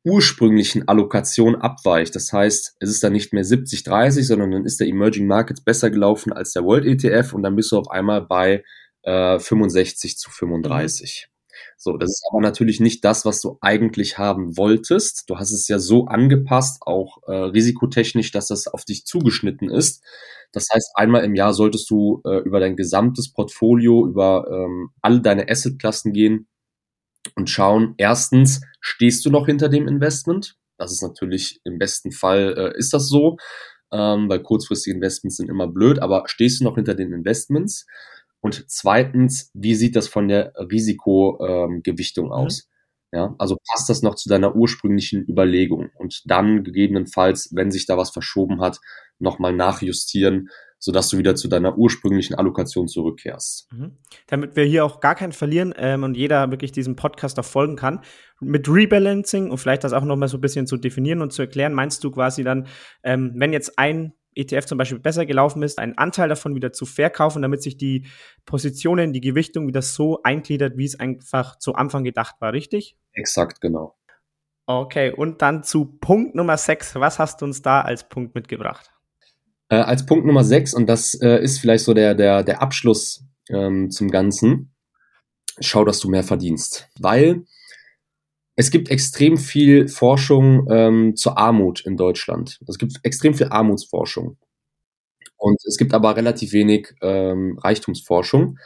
ursprünglichen 0.06 0.88
Allokation 0.88 1.56
abweicht. 1.56 2.16
Das 2.16 2.32
heißt, 2.32 2.78
es 2.80 2.90
ist 2.90 3.04
dann 3.04 3.14
nicht 3.14 3.34
mehr 3.34 3.44
70-30, 3.44 4.24
sondern 4.24 4.52
dann 4.52 4.66
ist 4.66 4.80
der 4.80 4.88
Emerging 4.88 5.28
Markets 5.28 5.62
besser 5.62 5.90
gelaufen 5.90 6.32
als 6.32 6.54
der 6.54 6.64
World 6.64 6.86
ETF 6.86 7.34
und 7.34 7.44
dann 7.44 7.56
bist 7.56 7.72
du 7.72 7.78
auf 7.78 7.90
einmal 7.92 8.22
bei 8.22 8.64
äh, 9.04 9.40
65 9.40 10.18
zu 10.18 10.32
35. 10.32 11.29
So, 11.82 11.96
das 11.96 12.10
ist 12.10 12.24
aber 12.30 12.42
natürlich 12.42 12.82
nicht 12.82 13.06
das, 13.06 13.24
was 13.24 13.40
du 13.40 13.58
eigentlich 13.62 14.18
haben 14.18 14.58
wolltest. 14.58 15.30
Du 15.30 15.38
hast 15.38 15.52
es 15.52 15.70
ja 15.70 15.80
so 15.80 16.08
angepasst, 16.08 16.82
auch 16.86 17.20
äh, 17.26 17.32
risikotechnisch, 17.32 18.32
dass 18.34 18.48
das 18.48 18.68
auf 18.68 18.84
dich 18.84 19.06
zugeschnitten 19.06 19.70
ist. 19.70 20.04
Das 20.52 20.68
heißt, 20.74 20.92
einmal 20.96 21.24
im 21.24 21.36
Jahr 21.36 21.54
solltest 21.54 21.90
du 21.90 22.22
äh, 22.26 22.40
über 22.40 22.60
dein 22.60 22.76
gesamtes 22.76 23.32
Portfolio, 23.32 24.06
über 24.06 24.46
ähm, 24.52 24.90
alle 25.02 25.22
deine 25.22 25.48
Assetklassen 25.50 26.12
gehen 26.12 26.48
und 27.36 27.50
schauen, 27.50 27.96
erstens, 27.98 28.62
stehst 28.82 29.26
du 29.26 29.30
noch 29.32 29.46
hinter 29.48 29.70
dem 29.70 29.88
Investment? 29.88 30.56
Das 30.78 30.92
ist 30.92 31.02
natürlich 31.04 31.62
im 31.66 31.80
besten 31.80 32.12
Fall, 32.12 32.56
äh, 32.58 32.78
ist 32.78 32.94
das 32.94 33.08
so, 33.10 33.38
ähm, 33.92 34.30
weil 34.30 34.42
kurzfristige 34.42 34.96
Investments 34.96 35.38
sind 35.38 35.50
immer 35.50 35.68
blöd, 35.68 36.00
aber 36.00 36.24
stehst 36.28 36.62
du 36.62 36.66
noch 36.66 36.76
hinter 36.76 36.96
den 36.96 37.14
Investments? 37.14 37.86
Und 38.42 38.66
zweitens, 38.70 39.52
wie 39.54 39.76
sieht 39.76 39.96
das 39.96 40.08
von 40.08 40.28
der 40.28 40.54
Risikogewichtung 40.56 42.28
ähm, 42.28 42.32
aus? 42.32 42.66
Mhm. 42.66 42.70
Ja, 43.12 43.36
also 43.40 43.58
passt 43.68 43.90
das 43.90 44.04
noch 44.04 44.16
zu 44.16 44.30
deiner 44.30 44.56
ursprünglichen 44.56 45.26
Überlegung 45.28 45.90
und 45.98 46.22
dann 46.26 46.64
gegebenenfalls, 46.64 47.50
wenn 47.56 47.72
sich 47.72 47.88
da 47.88 47.98
was 47.98 48.12
verschoben 48.12 48.62
hat, 48.62 48.80
nochmal 49.18 49.52
nachjustieren, 49.52 50.50
sodass 50.78 51.10
du 51.10 51.18
wieder 51.18 51.36
zu 51.36 51.48
deiner 51.48 51.78
ursprünglichen 51.78 52.36
Allokation 52.36 52.88
zurückkehrst. 52.88 53.68
Mhm. 53.74 53.98
Damit 54.28 54.56
wir 54.56 54.64
hier 54.64 54.86
auch 54.86 55.00
gar 55.02 55.16
keinen 55.16 55.34
verlieren 55.34 55.74
ähm, 55.76 56.04
und 56.04 56.16
jeder 56.16 56.52
wirklich 56.52 56.72
diesem 56.72 56.96
Podcast 56.96 57.40
auch 57.40 57.46
folgen 57.46 57.76
kann, 57.76 58.02
mit 58.40 58.70
Rebalancing 58.70 59.50
und 59.50 59.58
vielleicht 59.58 59.84
das 59.84 59.94
auch 59.94 60.06
nochmal 60.06 60.30
so 60.30 60.38
ein 60.38 60.42
bisschen 60.42 60.68
zu 60.68 60.78
definieren 60.78 61.22
und 61.22 61.34
zu 61.34 61.42
erklären, 61.42 61.74
meinst 61.74 62.04
du 62.04 62.12
quasi 62.12 62.44
dann, 62.44 62.68
ähm, 63.04 63.34
wenn 63.36 63.54
jetzt 63.54 63.78
ein 63.80 64.14
ETF 64.36 64.66
zum 64.66 64.78
Beispiel 64.78 65.00
besser 65.00 65.26
gelaufen 65.26 65.64
ist, 65.64 65.80
einen 65.80 65.98
Anteil 65.98 66.30
davon 66.30 66.56
wieder 66.56 66.72
zu 66.72 66.86
verkaufen, 66.86 67.42
damit 67.42 67.62
sich 67.62 67.78
die 67.78 68.06
Positionen, 68.46 69.14
die 69.14 69.22
Gewichtung 69.22 69.68
wieder 69.68 69.82
so 69.82 70.22
eingliedert, 70.24 70.78
wie 70.78 70.86
es 70.86 71.00
einfach 71.00 71.58
zu 71.58 71.76
Anfang 71.76 72.04
gedacht 72.04 72.36
war, 72.40 72.54
richtig? 72.54 72.98
Exakt, 73.14 73.62
genau. 73.62 73.96
Okay, 74.66 75.12
und 75.12 75.42
dann 75.42 75.64
zu 75.64 75.86
Punkt 75.86 76.36
Nummer 76.36 76.56
6. 76.56 76.96
Was 76.96 77.18
hast 77.18 77.42
du 77.42 77.46
uns 77.46 77.64
da 77.64 77.82
als 77.82 78.08
Punkt 78.08 78.36
mitgebracht? 78.36 78.92
Äh, 79.70 79.78
als 79.78 80.06
Punkt 80.06 80.26
Nummer 80.26 80.44
6, 80.44 80.76
und 80.76 80.88
das 80.88 81.16
äh, 81.16 81.42
ist 81.42 81.60
vielleicht 81.60 81.86
so 81.86 81.94
der, 81.94 82.14
der, 82.14 82.44
der 82.44 82.62
Abschluss 82.62 83.26
ähm, 83.50 83.90
zum 83.90 84.10
Ganzen, 84.10 84.76
schau, 85.60 85.86
dass 85.86 86.00
du 86.00 86.10
mehr 86.10 86.24
verdienst. 86.24 86.88
Weil 87.00 87.46
es 88.60 88.72
gibt 88.72 88.92
extrem 88.92 89.38
viel 89.38 89.88
Forschung 89.88 90.68
ähm, 90.70 91.16
zur 91.16 91.38
Armut 91.38 91.80
in 91.86 91.96
Deutschland. 91.96 92.60
Es 92.68 92.78
gibt 92.78 93.00
extrem 93.04 93.34
viel 93.34 93.48
Armutsforschung. 93.48 94.36
Und 95.38 95.62
es 95.66 95.78
gibt 95.78 95.94
aber 95.94 96.18
relativ 96.18 96.52
wenig 96.52 96.94
ähm, 97.02 97.58
Reichtumsforschung. 97.64 98.60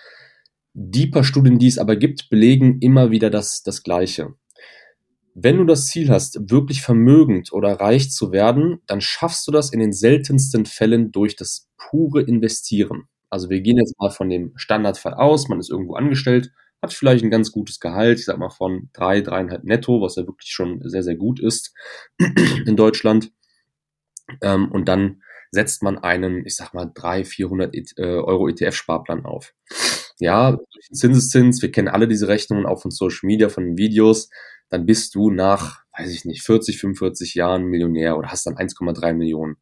Die 0.73 1.05
paar 1.05 1.23
Studien, 1.23 1.59
die 1.59 1.67
es 1.67 1.77
aber 1.77 1.95
gibt, 1.95 2.31
belegen 2.31 2.79
immer 2.79 3.11
wieder 3.11 3.29
das, 3.29 3.61
das 3.61 3.83
Gleiche. 3.83 4.33
Wenn 5.35 5.57
du 5.57 5.63
das 5.63 5.85
Ziel 5.85 6.09
hast, 6.09 6.49
wirklich 6.49 6.81
vermögend 6.81 7.53
oder 7.53 7.79
reich 7.79 8.09
zu 8.09 8.31
werden, 8.31 8.79
dann 8.87 8.99
schaffst 8.99 9.47
du 9.47 9.51
das 9.51 9.71
in 9.71 9.79
den 9.79 9.93
seltensten 9.93 10.65
Fällen 10.65 11.11
durch 11.11 11.35
das 11.35 11.69
pure 11.77 12.23
Investieren. 12.23 13.03
Also 13.29 13.51
wir 13.51 13.61
gehen 13.61 13.77
jetzt 13.77 13.99
mal 13.99 14.09
von 14.09 14.27
dem 14.27 14.53
Standardfall 14.55 15.13
aus, 15.13 15.49
man 15.49 15.59
ist 15.59 15.69
irgendwo 15.69 15.93
angestellt, 15.93 16.49
hat 16.83 16.93
vielleicht 16.93 17.23
ein 17.23 17.31
ganz 17.31 17.51
gutes 17.51 17.79
Gehalt, 17.79 18.19
ich 18.19 18.25
sag 18.25 18.37
mal 18.37 18.49
von 18.49 18.89
drei, 18.91 19.21
dreieinhalb 19.21 19.63
netto, 19.63 20.01
was 20.01 20.17
ja 20.17 20.27
wirklich 20.27 20.51
schon 20.51 20.81
sehr, 20.83 21.01
sehr 21.01 21.15
gut 21.15 21.39
ist 21.39 21.73
in 22.65 22.75
Deutschland. 22.75 23.31
Ähm, 24.41 24.69
und 24.69 24.89
dann 24.89 25.23
setzt 25.51 25.81
man 25.81 25.97
einen, 25.97 26.45
ich 26.45 26.55
sag 26.55 26.73
mal, 26.73 26.91
drei, 26.93 27.23
400 27.23 27.73
äh, 27.97 28.03
Euro 28.03 28.49
ETF-Sparplan 28.49 29.25
auf. 29.25 29.53
Ja, 30.19 30.51
durch 30.51 30.87
den 30.89 30.95
Zinseszins, 30.95 31.61
wir 31.61 31.71
kennen 31.71 31.87
alle 31.87 32.07
diese 32.07 32.27
Rechnungen 32.27 32.65
auch 32.65 32.81
von 32.81 32.91
Social 32.91 33.27
Media, 33.27 33.47
von 33.47 33.63
den 33.63 33.77
Videos, 33.77 34.29
dann 34.69 34.85
bist 34.85 35.15
du 35.15 35.31
nach, 35.31 35.83
weiß 35.97 36.11
ich 36.11 36.25
nicht, 36.25 36.43
40, 36.43 36.79
45 36.79 37.33
Jahren 37.35 37.65
Millionär 37.65 38.17
oder 38.17 38.29
hast 38.29 38.45
dann 38.45 38.55
1,3 38.55 39.13
Millionen. 39.13 39.55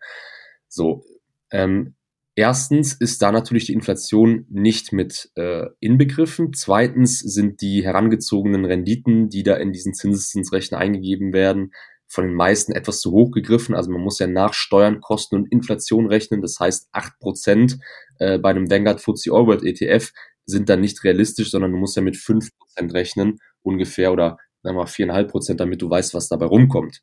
So, 0.67 1.03
ähm, 1.51 1.95
Erstens 2.35 2.93
ist 2.93 3.21
da 3.21 3.31
natürlich 3.31 3.65
die 3.65 3.73
Inflation 3.73 4.45
nicht 4.49 4.93
mit 4.93 5.29
äh, 5.35 5.65
inbegriffen. 5.81 6.53
Zweitens 6.53 7.19
sind 7.19 7.61
die 7.61 7.83
herangezogenen 7.83 8.63
Renditen, 8.63 9.29
die 9.29 9.43
da 9.43 9.55
in 9.55 9.73
diesen 9.73 9.93
Zinseszinsrechner 9.93 10.77
eingegeben 10.77 11.33
werden, 11.33 11.73
von 12.07 12.25
den 12.25 12.33
meisten 12.33 12.71
etwas 12.71 13.01
zu 13.01 13.11
hoch 13.11 13.31
gegriffen. 13.31 13.75
Also 13.75 13.91
man 13.91 14.01
muss 14.01 14.19
ja 14.19 14.27
nach 14.27 14.53
Steuern, 14.53 15.01
Kosten 15.01 15.35
und 15.35 15.51
Inflation 15.51 16.07
rechnen. 16.07 16.41
Das 16.41 16.57
heißt, 16.57 16.87
acht 16.93 17.19
Prozent 17.19 17.79
äh, 18.19 18.37
bei 18.37 18.49
einem 18.49 18.69
Vanguard 18.69 19.01
FTSE 19.01 19.31
All 19.33 19.47
World 19.47 19.63
ETF 19.63 20.11
sind 20.45 20.69
dann 20.69 20.79
nicht 20.79 21.03
realistisch, 21.03 21.51
sondern 21.51 21.71
du 21.71 21.77
musst 21.77 21.97
ja 21.97 22.01
mit 22.01 22.15
fünf 22.15 22.49
Prozent 22.57 22.93
rechnen, 22.93 23.39
ungefähr, 23.61 24.11
oder 24.11 24.37
sagen 24.63 24.75
wir 24.75 24.83
mal 24.83 24.87
viereinhalb 24.87 25.31
Prozent, 25.31 25.59
damit 25.59 25.81
du 25.81 25.89
weißt, 25.89 26.13
was 26.13 26.29
dabei 26.29 26.45
rumkommt. 26.45 27.01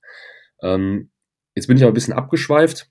Ähm, 0.63 1.11
jetzt 1.55 1.67
bin 1.67 1.77
ich 1.77 1.83
aber 1.83 1.93
ein 1.93 1.95
bisschen 1.95 2.15
abgeschweift 2.15 2.91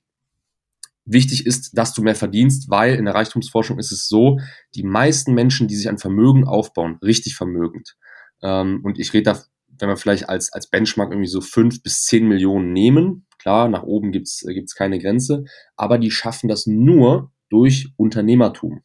wichtig 1.08 1.46
ist, 1.46 1.78
dass 1.78 1.94
du 1.94 2.02
mehr 2.02 2.16
verdienst, 2.16 2.70
weil 2.70 2.96
in 2.96 3.06
der 3.06 3.16
Reichtumsforschung 3.16 3.80
ist 3.80 3.92
es 3.92 4.08
so, 4.08 4.40
die 4.76 4.84
meisten 4.84 5.34
Menschen, 5.34 5.68
die 5.68 5.76
sich 5.76 5.90
ein 5.90 5.98
Vermögen 5.98 6.46
aufbauen, 6.46 7.00
richtig 7.02 7.36
vermögend. 7.36 7.96
Ähm, 8.42 8.82
und 8.84 9.00
ich 9.00 9.14
rede 9.14 9.24
da, 9.24 9.44
wenn 9.80 9.90
wir 9.90 9.98
vielleicht 9.98 10.30
als, 10.30 10.52
als 10.52 10.70
Benchmark 10.70 11.12
irgendwie 11.12 11.30
so 11.30 11.42
fünf 11.42 11.82
bis 11.82 12.04
zehn 12.04 12.28
Millionen 12.28 12.74
nehmen, 12.74 13.26
klar, 13.40 13.70
nach 13.70 13.84
oben 13.84 14.12
gibt's 14.12 14.44
gibt's 14.46 14.76
keine 14.76 15.00
Grenze, 15.00 15.46
aber 15.76 15.98
die 15.98 16.12
schaffen 16.12 16.48
das 16.50 16.68
nur 16.68 17.32
durch 17.50 17.94
Unternehmertum. 17.96 18.82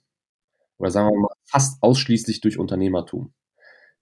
Oder 0.79 0.91
sagen 0.91 1.09
wir 1.09 1.21
mal 1.21 1.35
fast 1.45 1.83
ausschließlich 1.83 2.41
durch 2.41 2.59
Unternehmertum. 2.59 3.33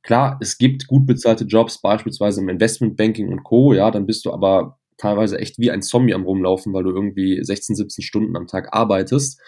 Klar, 0.02 0.38
es 0.40 0.56
gibt 0.56 0.86
gut 0.86 1.06
bezahlte 1.06 1.44
Jobs, 1.44 1.80
beispielsweise 1.80 2.40
im 2.40 2.48
Investmentbanking 2.48 3.28
und 3.28 3.44
Co., 3.44 3.74
ja, 3.74 3.90
dann 3.90 4.06
bist 4.06 4.24
du 4.24 4.32
aber 4.32 4.79
teilweise 5.00 5.38
echt 5.38 5.58
wie 5.58 5.70
ein 5.70 5.82
Zombie 5.82 6.14
am 6.14 6.24
Rumlaufen, 6.24 6.72
weil 6.72 6.84
du 6.84 6.90
irgendwie 6.90 7.42
16, 7.42 7.76
17 7.76 8.04
Stunden 8.04 8.36
am 8.36 8.46
Tag 8.46 8.68
arbeitest. 8.72 9.40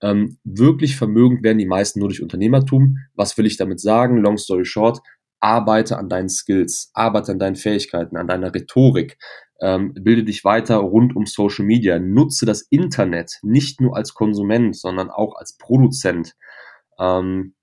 Ähm, 0.00 0.38
wirklich 0.44 0.96
vermögend 0.96 1.42
werden 1.42 1.58
die 1.58 1.66
meisten 1.66 2.00
nur 2.00 2.08
durch 2.08 2.22
Unternehmertum. 2.22 2.98
Was 3.14 3.36
will 3.38 3.46
ich 3.46 3.56
damit 3.56 3.80
sagen? 3.80 4.18
Long 4.18 4.36
story 4.36 4.64
short, 4.64 5.00
arbeite 5.40 5.98
an 5.98 6.08
deinen 6.08 6.28
Skills, 6.28 6.90
arbeite 6.94 7.32
an 7.32 7.38
deinen 7.38 7.56
Fähigkeiten, 7.56 8.16
an 8.16 8.26
deiner 8.26 8.54
Rhetorik, 8.54 9.18
ähm, 9.60 9.92
bilde 9.94 10.24
dich 10.24 10.44
weiter 10.44 10.76
rund 10.76 11.14
um 11.14 11.26
Social 11.26 11.64
Media, 11.64 11.98
nutze 11.98 12.46
das 12.46 12.62
Internet 12.62 13.38
nicht 13.42 13.80
nur 13.80 13.96
als 13.96 14.14
Konsument, 14.14 14.76
sondern 14.76 15.10
auch 15.10 15.36
als 15.36 15.56
Produzent. 15.56 16.34
Ähm, 16.98 17.54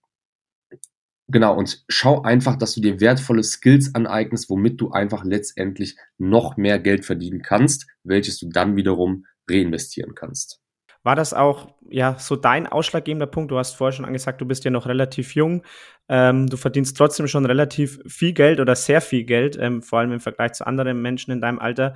Genau, 1.32 1.56
und 1.56 1.84
schau 1.88 2.24
einfach, 2.24 2.56
dass 2.56 2.74
du 2.74 2.82
dir 2.82 3.00
wertvolle 3.00 3.44
Skills 3.44 3.94
aneignest, 3.94 4.50
womit 4.50 4.82
du 4.82 4.92
einfach 4.92 5.24
letztendlich 5.24 5.96
noch 6.18 6.58
mehr 6.58 6.80
Geld 6.80 7.06
verdienen 7.06 7.44
kannst, 7.44 7.88
welches 8.04 8.40
du 8.40 8.50
dann 8.50 8.76
wiederum 8.76 9.26
reinvestieren 9.48 10.16
kannst. 10.16 10.60
War 11.04 11.16
das 11.16 11.34
auch 11.34 11.68
ja 11.90 12.18
so 12.20 12.36
dein 12.36 12.68
ausschlaggebender 12.68 13.28
Punkt? 13.28 13.52
Du 13.52 13.58
hast 13.58 13.74
vorher 13.74 13.94
schon 13.94 14.06
angesagt, 14.06 14.42
du 14.42 14.46
bist 14.46 14.66
ja 14.66 14.72
noch 14.72 14.88
relativ 14.88 15.36
jung. 15.36 15.64
Ähm, 16.10 16.48
du 16.48 16.58
verdienst 16.58 16.98
trotzdem 16.98 17.28
schon 17.28 17.46
relativ 17.46 18.00
viel 18.08 18.34
Geld 18.34 18.60
oder 18.60 18.76
sehr 18.76 19.00
viel 19.00 19.24
Geld, 19.24 19.58
ähm, 19.60 19.82
vor 19.82 20.00
allem 20.00 20.12
im 20.12 20.20
Vergleich 20.20 20.54
zu 20.54 20.66
anderen 20.66 21.02
Menschen 21.02 21.32
in 21.32 21.42
deinem 21.42 21.60
Alter. 21.60 21.94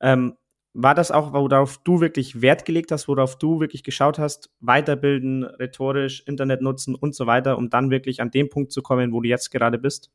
Ähm, 0.00 0.36
war 0.72 0.94
das 0.94 1.10
auch, 1.10 1.32
worauf 1.32 1.78
du 1.78 2.00
wirklich 2.00 2.42
Wert 2.42 2.64
gelegt 2.64 2.92
hast, 2.92 3.08
worauf 3.08 3.36
du 3.36 3.60
wirklich 3.60 3.82
geschaut 3.82 4.18
hast, 4.18 4.50
weiterbilden, 4.60 5.44
rhetorisch, 5.44 6.22
Internet 6.26 6.62
nutzen 6.62 6.94
und 6.94 7.14
so 7.14 7.26
weiter, 7.26 7.58
um 7.58 7.70
dann 7.70 7.90
wirklich 7.90 8.20
an 8.20 8.30
dem 8.30 8.48
Punkt 8.48 8.72
zu 8.72 8.82
kommen, 8.82 9.12
wo 9.12 9.20
du 9.20 9.28
jetzt 9.28 9.50
gerade 9.50 9.78
bist? 9.78 10.10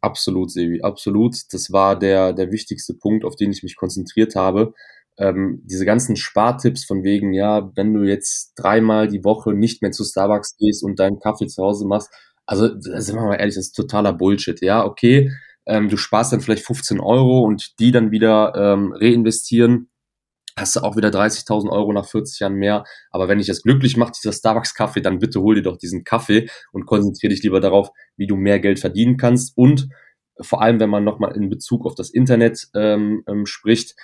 Absolut, 0.00 0.52
Sevi, 0.52 0.82
absolut. 0.82 1.36
Das 1.50 1.72
war 1.72 1.98
der, 1.98 2.32
der 2.32 2.52
wichtigste 2.52 2.94
Punkt, 2.94 3.24
auf 3.24 3.34
den 3.34 3.50
ich 3.50 3.62
mich 3.62 3.76
konzentriert 3.76 4.36
habe. 4.36 4.72
Ähm, 5.18 5.62
diese 5.64 5.84
ganzen 5.84 6.14
Spartipps 6.14 6.84
von 6.84 7.02
wegen, 7.02 7.32
ja, 7.32 7.72
wenn 7.74 7.94
du 7.94 8.02
jetzt 8.02 8.52
dreimal 8.56 9.08
die 9.08 9.24
Woche 9.24 9.52
nicht 9.52 9.82
mehr 9.82 9.90
zu 9.90 10.04
Starbucks 10.04 10.58
gehst 10.58 10.84
und 10.84 11.00
deinen 11.00 11.18
Kaffee 11.18 11.46
zu 11.48 11.62
Hause 11.62 11.86
machst, 11.86 12.10
also 12.44 12.68
sind 12.78 13.16
wir 13.16 13.22
mal 13.22 13.36
ehrlich, 13.36 13.56
das 13.56 13.66
ist 13.66 13.72
totaler 13.72 14.12
Bullshit. 14.12 14.60
Ja, 14.60 14.84
okay, 14.84 15.32
ähm, 15.66 15.88
du 15.88 15.96
sparst 15.96 16.32
dann 16.32 16.40
vielleicht 16.40 16.64
15 16.64 17.00
Euro 17.00 17.40
und 17.40 17.78
die 17.78 17.92
dann 17.92 18.10
wieder 18.10 18.54
ähm, 18.54 18.92
reinvestieren, 18.92 19.90
hast 20.58 20.76
du 20.76 20.80
auch 20.80 20.96
wieder 20.96 21.10
30.000 21.10 21.68
Euro 21.70 21.92
nach 21.92 22.06
40 22.06 22.40
Jahren 22.40 22.54
mehr. 22.54 22.84
Aber 23.10 23.28
wenn 23.28 23.38
dich 23.38 23.46
das 23.46 23.62
glücklich 23.62 23.96
macht, 23.96 24.16
dieser 24.16 24.32
Starbucks-Kaffee, 24.32 25.02
dann 25.02 25.18
bitte 25.18 25.40
hol 25.40 25.56
dir 25.56 25.62
doch 25.62 25.76
diesen 25.76 26.02
Kaffee 26.04 26.48
und 26.72 26.86
konzentriere 26.86 27.32
dich 27.32 27.42
lieber 27.42 27.60
darauf, 27.60 27.90
wie 28.16 28.26
du 28.26 28.36
mehr 28.36 28.58
Geld 28.58 28.78
verdienen 28.78 29.16
kannst. 29.18 29.56
Und 29.56 29.88
vor 30.40 30.62
allem, 30.62 30.80
wenn 30.80 30.90
man 30.90 31.04
nochmal 31.04 31.36
in 31.36 31.50
Bezug 31.50 31.84
auf 31.84 31.94
das 31.94 32.10
Internet 32.10 32.68
ähm, 32.74 33.22
ähm, 33.28 33.44
spricht, 33.44 33.96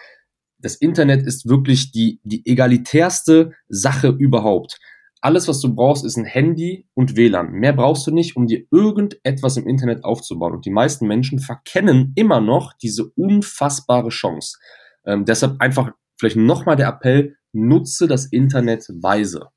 das 0.59 0.77
Internet 0.77 1.27
ist 1.27 1.49
wirklich 1.49 1.91
die, 1.91 2.21
die 2.23 2.47
egalitärste 2.47 3.53
Sache 3.69 4.09
überhaupt. 4.09 4.79
Alles, 5.23 5.47
was 5.47 5.61
du 5.61 5.73
brauchst, 5.73 6.05
ist 6.05 6.17
ein 6.17 6.25
Handy 6.25 6.85
und 6.95 7.17
WLAN. 7.17 7.53
Mehr 7.53 7.73
brauchst 7.73 8.09
du 8.09 8.11
nicht, 8.11 8.35
um 8.35 8.49
dir 8.49 8.65
irgendetwas 8.73 9.57
im 9.57 9.69
Internet 9.69 10.03
aufzubauen. 10.03 10.53
Und 10.53 10.67
die 10.67 10.71
meisten 10.71 11.07
Menschen 11.07 11.39
verkennen 11.39 12.13
immer 12.17 12.41
noch 12.41 12.73
diese 12.73 13.05
unfassbare 13.05 14.09
Chance. 14.09 14.59
Ähm, 15.07 15.25
deshalb 15.25 15.61
einfach 15.61 15.93
vielleicht 16.19 16.37
nochmal 16.37 16.75
der 16.75 16.89
Appell, 16.89 17.37
nutze 17.53 18.09
das 18.09 18.27
Internet 18.27 18.85
weise. 19.01 19.51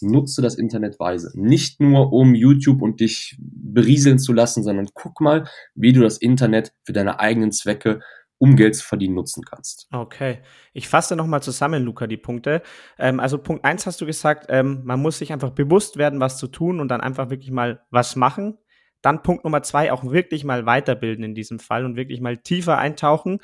Nutze 0.00 0.42
das 0.42 0.56
Internet 0.56 0.98
weise. 0.98 1.30
Nicht 1.34 1.80
nur, 1.80 2.12
um 2.12 2.34
YouTube 2.34 2.82
und 2.82 2.98
dich 2.98 3.36
berieseln 3.38 4.18
zu 4.18 4.32
lassen, 4.32 4.64
sondern 4.64 4.88
guck 4.92 5.20
mal, 5.20 5.44
wie 5.76 5.92
du 5.92 6.00
das 6.00 6.18
Internet 6.18 6.72
für 6.82 6.92
deine 6.92 7.20
eigenen 7.20 7.52
Zwecke 7.52 8.00
um 8.42 8.56
Geld 8.56 8.74
zu 8.74 8.84
verdienen, 8.84 9.14
nutzen 9.14 9.44
kannst. 9.44 9.86
Okay. 9.92 10.40
Ich 10.72 10.88
fasse 10.88 11.14
nochmal 11.14 11.44
zusammen, 11.44 11.84
Luca, 11.84 12.08
die 12.08 12.16
Punkte. 12.16 12.62
Ähm, 12.98 13.20
also 13.20 13.38
Punkt 13.38 13.64
eins 13.64 13.86
hast 13.86 14.00
du 14.00 14.06
gesagt, 14.06 14.46
ähm, 14.48 14.80
man 14.82 15.00
muss 15.00 15.18
sich 15.18 15.32
einfach 15.32 15.50
bewusst 15.50 15.96
werden, 15.96 16.18
was 16.18 16.38
zu 16.38 16.48
tun 16.48 16.80
und 16.80 16.88
dann 16.88 17.00
einfach 17.00 17.30
wirklich 17.30 17.52
mal 17.52 17.84
was 17.90 18.16
machen. 18.16 18.58
Dann 19.00 19.22
Punkt 19.22 19.44
Nummer 19.44 19.62
zwei, 19.62 19.92
auch 19.92 20.02
wirklich 20.02 20.42
mal 20.42 20.66
weiterbilden 20.66 21.24
in 21.24 21.36
diesem 21.36 21.60
Fall 21.60 21.84
und 21.84 21.94
wirklich 21.94 22.20
mal 22.20 22.36
tiefer 22.36 22.78
eintauchen. 22.78 23.38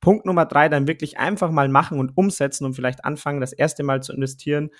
Punkt 0.00 0.24
Nummer 0.24 0.46
drei, 0.46 0.68
dann 0.68 0.86
wirklich 0.86 1.18
einfach 1.18 1.50
mal 1.50 1.68
machen 1.68 1.98
und 1.98 2.16
umsetzen 2.16 2.64
und 2.64 2.74
vielleicht 2.74 3.04
anfangen, 3.04 3.40
das 3.40 3.52
erste 3.52 3.82
Mal 3.82 4.04
zu 4.04 4.12
investieren. 4.12 4.70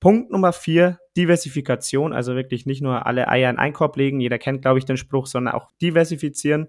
Punkt 0.00 0.32
Nummer 0.32 0.52
vier, 0.52 0.98
Diversifikation, 1.16 2.12
also 2.12 2.34
wirklich 2.34 2.66
nicht 2.66 2.82
nur 2.82 3.06
alle 3.06 3.28
Eier 3.28 3.48
in 3.48 3.58
einen 3.58 3.74
Korb 3.74 3.96
legen, 3.96 4.18
jeder 4.18 4.38
kennt, 4.38 4.62
glaube 4.62 4.80
ich, 4.80 4.86
den 4.86 4.96
Spruch, 4.96 5.26
sondern 5.28 5.54
auch 5.54 5.68
diversifizieren. 5.80 6.66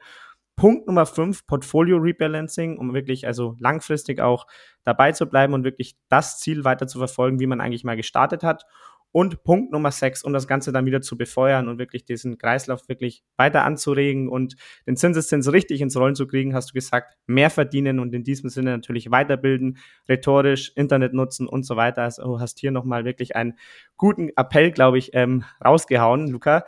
Punkt 0.55 0.87
Nummer 0.87 1.05
fünf, 1.05 1.45
Portfolio 1.47 1.97
Rebalancing, 1.97 2.77
um 2.77 2.93
wirklich 2.93 3.25
also 3.25 3.55
langfristig 3.59 4.21
auch 4.21 4.45
dabei 4.83 5.11
zu 5.11 5.27
bleiben 5.27 5.53
und 5.53 5.63
wirklich 5.63 5.95
das 6.09 6.39
Ziel 6.39 6.63
weiter 6.63 6.87
zu 6.87 6.99
verfolgen, 6.99 7.39
wie 7.39 7.47
man 7.47 7.61
eigentlich 7.61 7.83
mal 7.83 7.97
gestartet 7.97 8.43
hat. 8.43 8.65
Und 9.13 9.43
Punkt 9.43 9.73
Nummer 9.73 9.91
sechs, 9.91 10.23
um 10.23 10.31
das 10.31 10.47
Ganze 10.47 10.71
dann 10.71 10.85
wieder 10.85 11.01
zu 11.01 11.17
befeuern 11.17 11.67
und 11.67 11.79
wirklich 11.79 12.05
diesen 12.05 12.37
Kreislauf 12.37 12.87
wirklich 12.87 13.23
weiter 13.35 13.65
anzuregen 13.65 14.29
und 14.29 14.55
den 14.87 14.95
Zinseszins 14.95 15.51
richtig 15.51 15.81
ins 15.81 15.97
Rollen 15.97 16.15
zu 16.15 16.27
kriegen, 16.27 16.55
hast 16.55 16.69
du 16.69 16.73
gesagt, 16.73 17.17
mehr 17.27 17.49
verdienen 17.49 17.99
und 17.99 18.13
in 18.13 18.23
diesem 18.23 18.49
Sinne 18.49 18.71
natürlich 18.71 19.11
weiterbilden, 19.11 19.79
rhetorisch, 20.07 20.71
Internet 20.75 21.13
nutzen 21.13 21.47
und 21.47 21.65
so 21.65 21.75
weiter. 21.75 22.03
Also 22.03 22.39
hast 22.39 22.59
hier 22.59 22.71
nochmal 22.71 23.03
wirklich 23.03 23.35
einen 23.35 23.57
guten 23.97 24.29
Appell, 24.37 24.71
glaube 24.71 24.97
ich, 24.97 25.11
ähm, 25.13 25.43
rausgehauen, 25.63 26.29
Luca. 26.29 26.63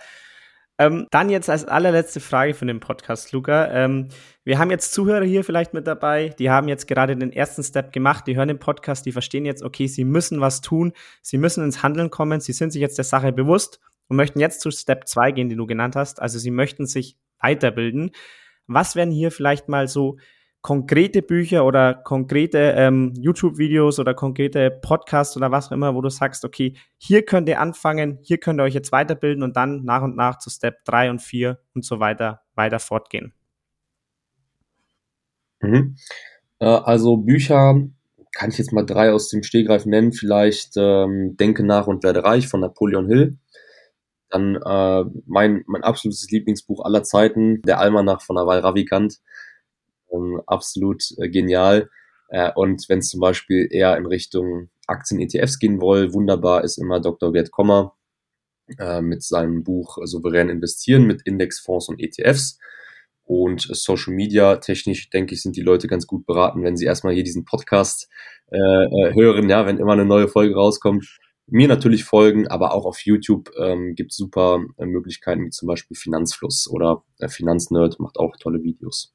Ähm, 0.84 1.08
dann 1.12 1.30
jetzt 1.30 1.50
als 1.50 1.64
allerletzte 1.64 2.20
Frage 2.20 2.54
für 2.54 2.66
den 2.66 2.82
Podcast, 2.82 3.32
Luca. 3.32 3.72
Ähm, 3.72 4.10
wir 4.44 4.60
haben 4.60 4.70
jetzt 4.70 4.92
Zuhörer 4.94 5.24
hier 5.24 5.46
vielleicht 5.46 5.74
mit 5.74 5.88
dabei, 5.88 6.30
die 6.38 6.50
haben 6.50 6.68
jetzt 6.68 6.88
gerade 6.88 7.16
den 7.16 7.32
ersten 7.32 7.64
Step 7.64 7.94
gemacht, 7.94 8.28
die 8.28 8.36
hören 8.36 8.50
den 8.50 8.60
Podcast, 8.60 9.06
die 9.06 9.14
verstehen 9.14 9.46
jetzt, 9.46 9.64
okay, 9.64 9.88
sie 9.88 10.04
müssen 10.04 10.42
was 10.42 10.60
tun, 10.60 10.92
sie 11.22 11.38
müssen 11.38 11.64
ins 11.64 11.84
Handeln 11.84 12.10
kommen, 12.10 12.42
sie 12.42 12.52
sind 12.52 12.74
sich 12.74 12.82
jetzt 12.82 12.98
der 12.98 13.06
Sache 13.06 13.32
bewusst 13.32 13.80
und 14.10 14.18
möchten 14.18 14.42
jetzt 14.42 14.60
zu 14.60 14.72
Step 14.72 15.08
2 15.08 15.32
gehen, 15.32 15.48
den 15.48 15.58
du 15.58 15.66
genannt 15.66 15.96
hast. 15.96 16.22
Also 16.22 16.38
sie 16.38 16.52
möchten 16.52 16.86
sich 16.86 17.16
weiterbilden. 17.40 18.12
Was 18.68 18.98
wären 18.98 19.12
hier 19.12 19.32
vielleicht 19.32 19.70
mal 19.70 19.88
so 19.88 20.18
konkrete 20.64 21.22
Bücher 21.22 21.66
oder 21.66 21.94
konkrete 21.94 22.58
ähm, 22.78 23.14
YouTube-Videos 23.20 24.00
oder 24.00 24.14
konkrete 24.14 24.72
Podcasts 24.72 25.36
oder 25.36 25.52
was 25.52 25.68
auch 25.68 25.72
immer, 25.74 25.94
wo 25.94 26.02
du 26.02 26.10
sagst, 26.10 26.46
okay, 26.46 26.74
hier 26.98 27.24
könnt 27.24 27.50
ihr 27.50 27.60
anfangen, 27.60 28.18
hier 28.24 28.38
könnt 28.38 28.62
ihr 28.62 28.64
euch 28.64 28.74
jetzt 28.74 28.94
weiterbilden 28.94 29.44
und 29.44 29.58
dann 29.58 29.84
nach 29.84 30.02
und 30.02 30.16
nach 30.16 30.40
zu 30.40 30.50
Step 30.50 30.86
3 30.86 31.12
und 31.12 31.22
4 31.22 31.60
und 31.76 31.84
so 31.84 32.00
weiter 32.00 32.42
weiter 32.56 32.80
fortgehen? 32.80 33.34
Mhm. 35.60 35.98
Äh, 36.60 36.66
also 36.66 37.18
Bücher 37.18 37.76
kann 38.32 38.50
ich 38.50 38.58
jetzt 38.58 38.72
mal 38.72 38.86
drei 38.86 39.12
aus 39.12 39.28
dem 39.28 39.44
Stehgreif 39.44 39.86
nennen. 39.86 40.14
Vielleicht 40.14 40.78
ähm, 40.78 41.36
Denke 41.36 41.66
nach 41.66 41.88
und 41.88 42.04
werde 42.04 42.24
reich 42.24 42.48
von 42.48 42.62
Napoleon 42.62 43.08
Hill. 43.08 43.38
Dann 44.30 44.56
äh, 44.56 45.04
mein, 45.26 45.64
mein 45.68 45.84
absolutes 45.84 46.32
Lieblingsbuch 46.32 46.86
aller 46.86 47.04
Zeiten, 47.04 47.62
Der 47.64 47.80
Almanach 47.80 48.22
von 48.22 48.38
Aval 48.38 48.60
Ravikant 48.60 49.20
ähm, 50.14 50.42
absolut 50.46 51.04
äh, 51.18 51.30
genial. 51.30 51.90
Äh, 52.30 52.52
und 52.56 52.88
wenn 52.90 53.00
es 53.00 53.10
zum 53.10 53.20
Beispiel 53.20 53.68
eher 53.70 53.98
in 53.98 54.06
Richtung 54.06 54.70
Aktien-ETFs 54.88 55.60
gehen 55.60 55.82
will, 55.82 56.14
wunderbar 56.14 56.64
ist 56.64 56.78
immer 56.78 57.00
Dr. 57.00 57.32
Gerd 57.32 57.52
Kommer 57.52 57.96
äh, 58.80 59.02
mit 59.02 59.24
seinem 59.24 59.64
Buch 59.64 59.98
Souverän 60.04 60.50
investieren 60.50 61.06
mit 61.06 61.22
Indexfonds 61.24 61.90
und 61.90 62.00
ETFs. 62.00 62.60
Und 63.26 63.62
Social 63.62 64.14
Media 64.14 64.58
technisch, 64.58 65.10
denke 65.10 65.34
ich, 65.34 65.42
sind 65.42 65.56
die 65.56 65.62
Leute 65.62 65.88
ganz 65.88 66.08
gut 66.08 66.26
beraten, 66.26 66.64
wenn 66.64 66.76
sie 66.76 66.86
erstmal 66.86 67.14
hier 67.14 67.24
diesen 67.24 67.46
Podcast 67.46 68.10
äh, 68.52 68.58
äh 68.58 69.14
hören, 69.16 69.50
ja, 69.50 69.66
wenn 69.66 69.78
immer 69.78 69.94
eine 69.94 70.06
neue 70.06 70.28
Folge 70.28 70.56
rauskommt. 70.56 71.20
Mir 71.48 71.68
natürlich 71.68 72.04
folgen, 72.04 72.48
aber 72.48 72.74
auch 72.74 72.86
auf 72.86 73.00
YouTube 73.00 73.52
ähm, 73.58 73.96
gibt 73.96 74.14
super 74.14 74.64
äh, 74.78 74.86
Möglichkeiten, 74.86 75.46
wie 75.46 75.50
zum 75.50 75.68
Beispiel 75.68 75.96
Finanzfluss 75.96 76.70
oder 76.70 77.04
äh, 77.20 77.28
Finanznerd 77.28 78.00
macht 78.00 78.18
auch 78.18 78.36
tolle 78.38 78.64
Videos. 78.64 79.14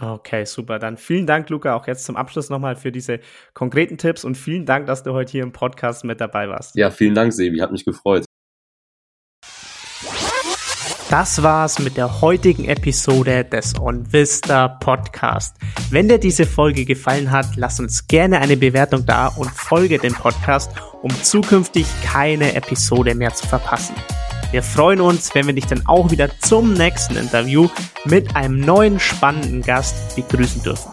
Okay, 0.00 0.44
super. 0.44 0.78
Dann 0.78 0.96
vielen 0.96 1.26
Dank, 1.26 1.50
Luca, 1.50 1.74
auch 1.74 1.86
jetzt 1.86 2.04
zum 2.04 2.16
Abschluss 2.16 2.50
nochmal 2.50 2.76
für 2.76 2.92
diese 2.92 3.20
konkreten 3.54 3.98
Tipps 3.98 4.24
und 4.24 4.36
vielen 4.36 4.64
Dank, 4.64 4.86
dass 4.86 5.02
du 5.02 5.12
heute 5.12 5.32
hier 5.32 5.42
im 5.42 5.52
Podcast 5.52 6.04
mit 6.04 6.20
dabei 6.20 6.48
warst. 6.48 6.76
Ja, 6.76 6.90
vielen 6.90 7.14
Dank, 7.14 7.32
Sebi. 7.32 7.58
Hat 7.58 7.72
mich 7.72 7.84
gefreut. 7.84 8.24
Das 11.10 11.42
war's 11.42 11.78
mit 11.78 11.96
der 11.96 12.20
heutigen 12.20 12.66
Episode 12.66 13.42
des 13.42 13.80
OnVista 13.80 14.68
Podcast. 14.68 15.56
Wenn 15.90 16.06
dir 16.06 16.18
diese 16.18 16.44
Folge 16.44 16.84
gefallen 16.84 17.30
hat, 17.30 17.56
lass 17.56 17.80
uns 17.80 18.06
gerne 18.08 18.40
eine 18.40 18.58
Bewertung 18.58 19.06
da 19.06 19.28
und 19.28 19.50
folge 19.50 19.96
dem 19.98 20.12
Podcast, 20.12 20.70
um 21.00 21.10
zukünftig 21.22 21.86
keine 22.04 22.54
Episode 22.54 23.14
mehr 23.14 23.32
zu 23.32 23.46
verpassen. 23.46 23.94
Wir 24.50 24.62
freuen 24.62 25.02
uns, 25.02 25.34
wenn 25.34 25.46
wir 25.46 25.52
dich 25.52 25.66
dann 25.66 25.86
auch 25.86 26.10
wieder 26.10 26.30
zum 26.40 26.72
nächsten 26.72 27.16
Interview 27.16 27.68
mit 28.06 28.34
einem 28.34 28.60
neuen 28.60 28.98
spannenden 28.98 29.60
Gast 29.60 30.16
begrüßen 30.16 30.62
dürfen. 30.62 30.90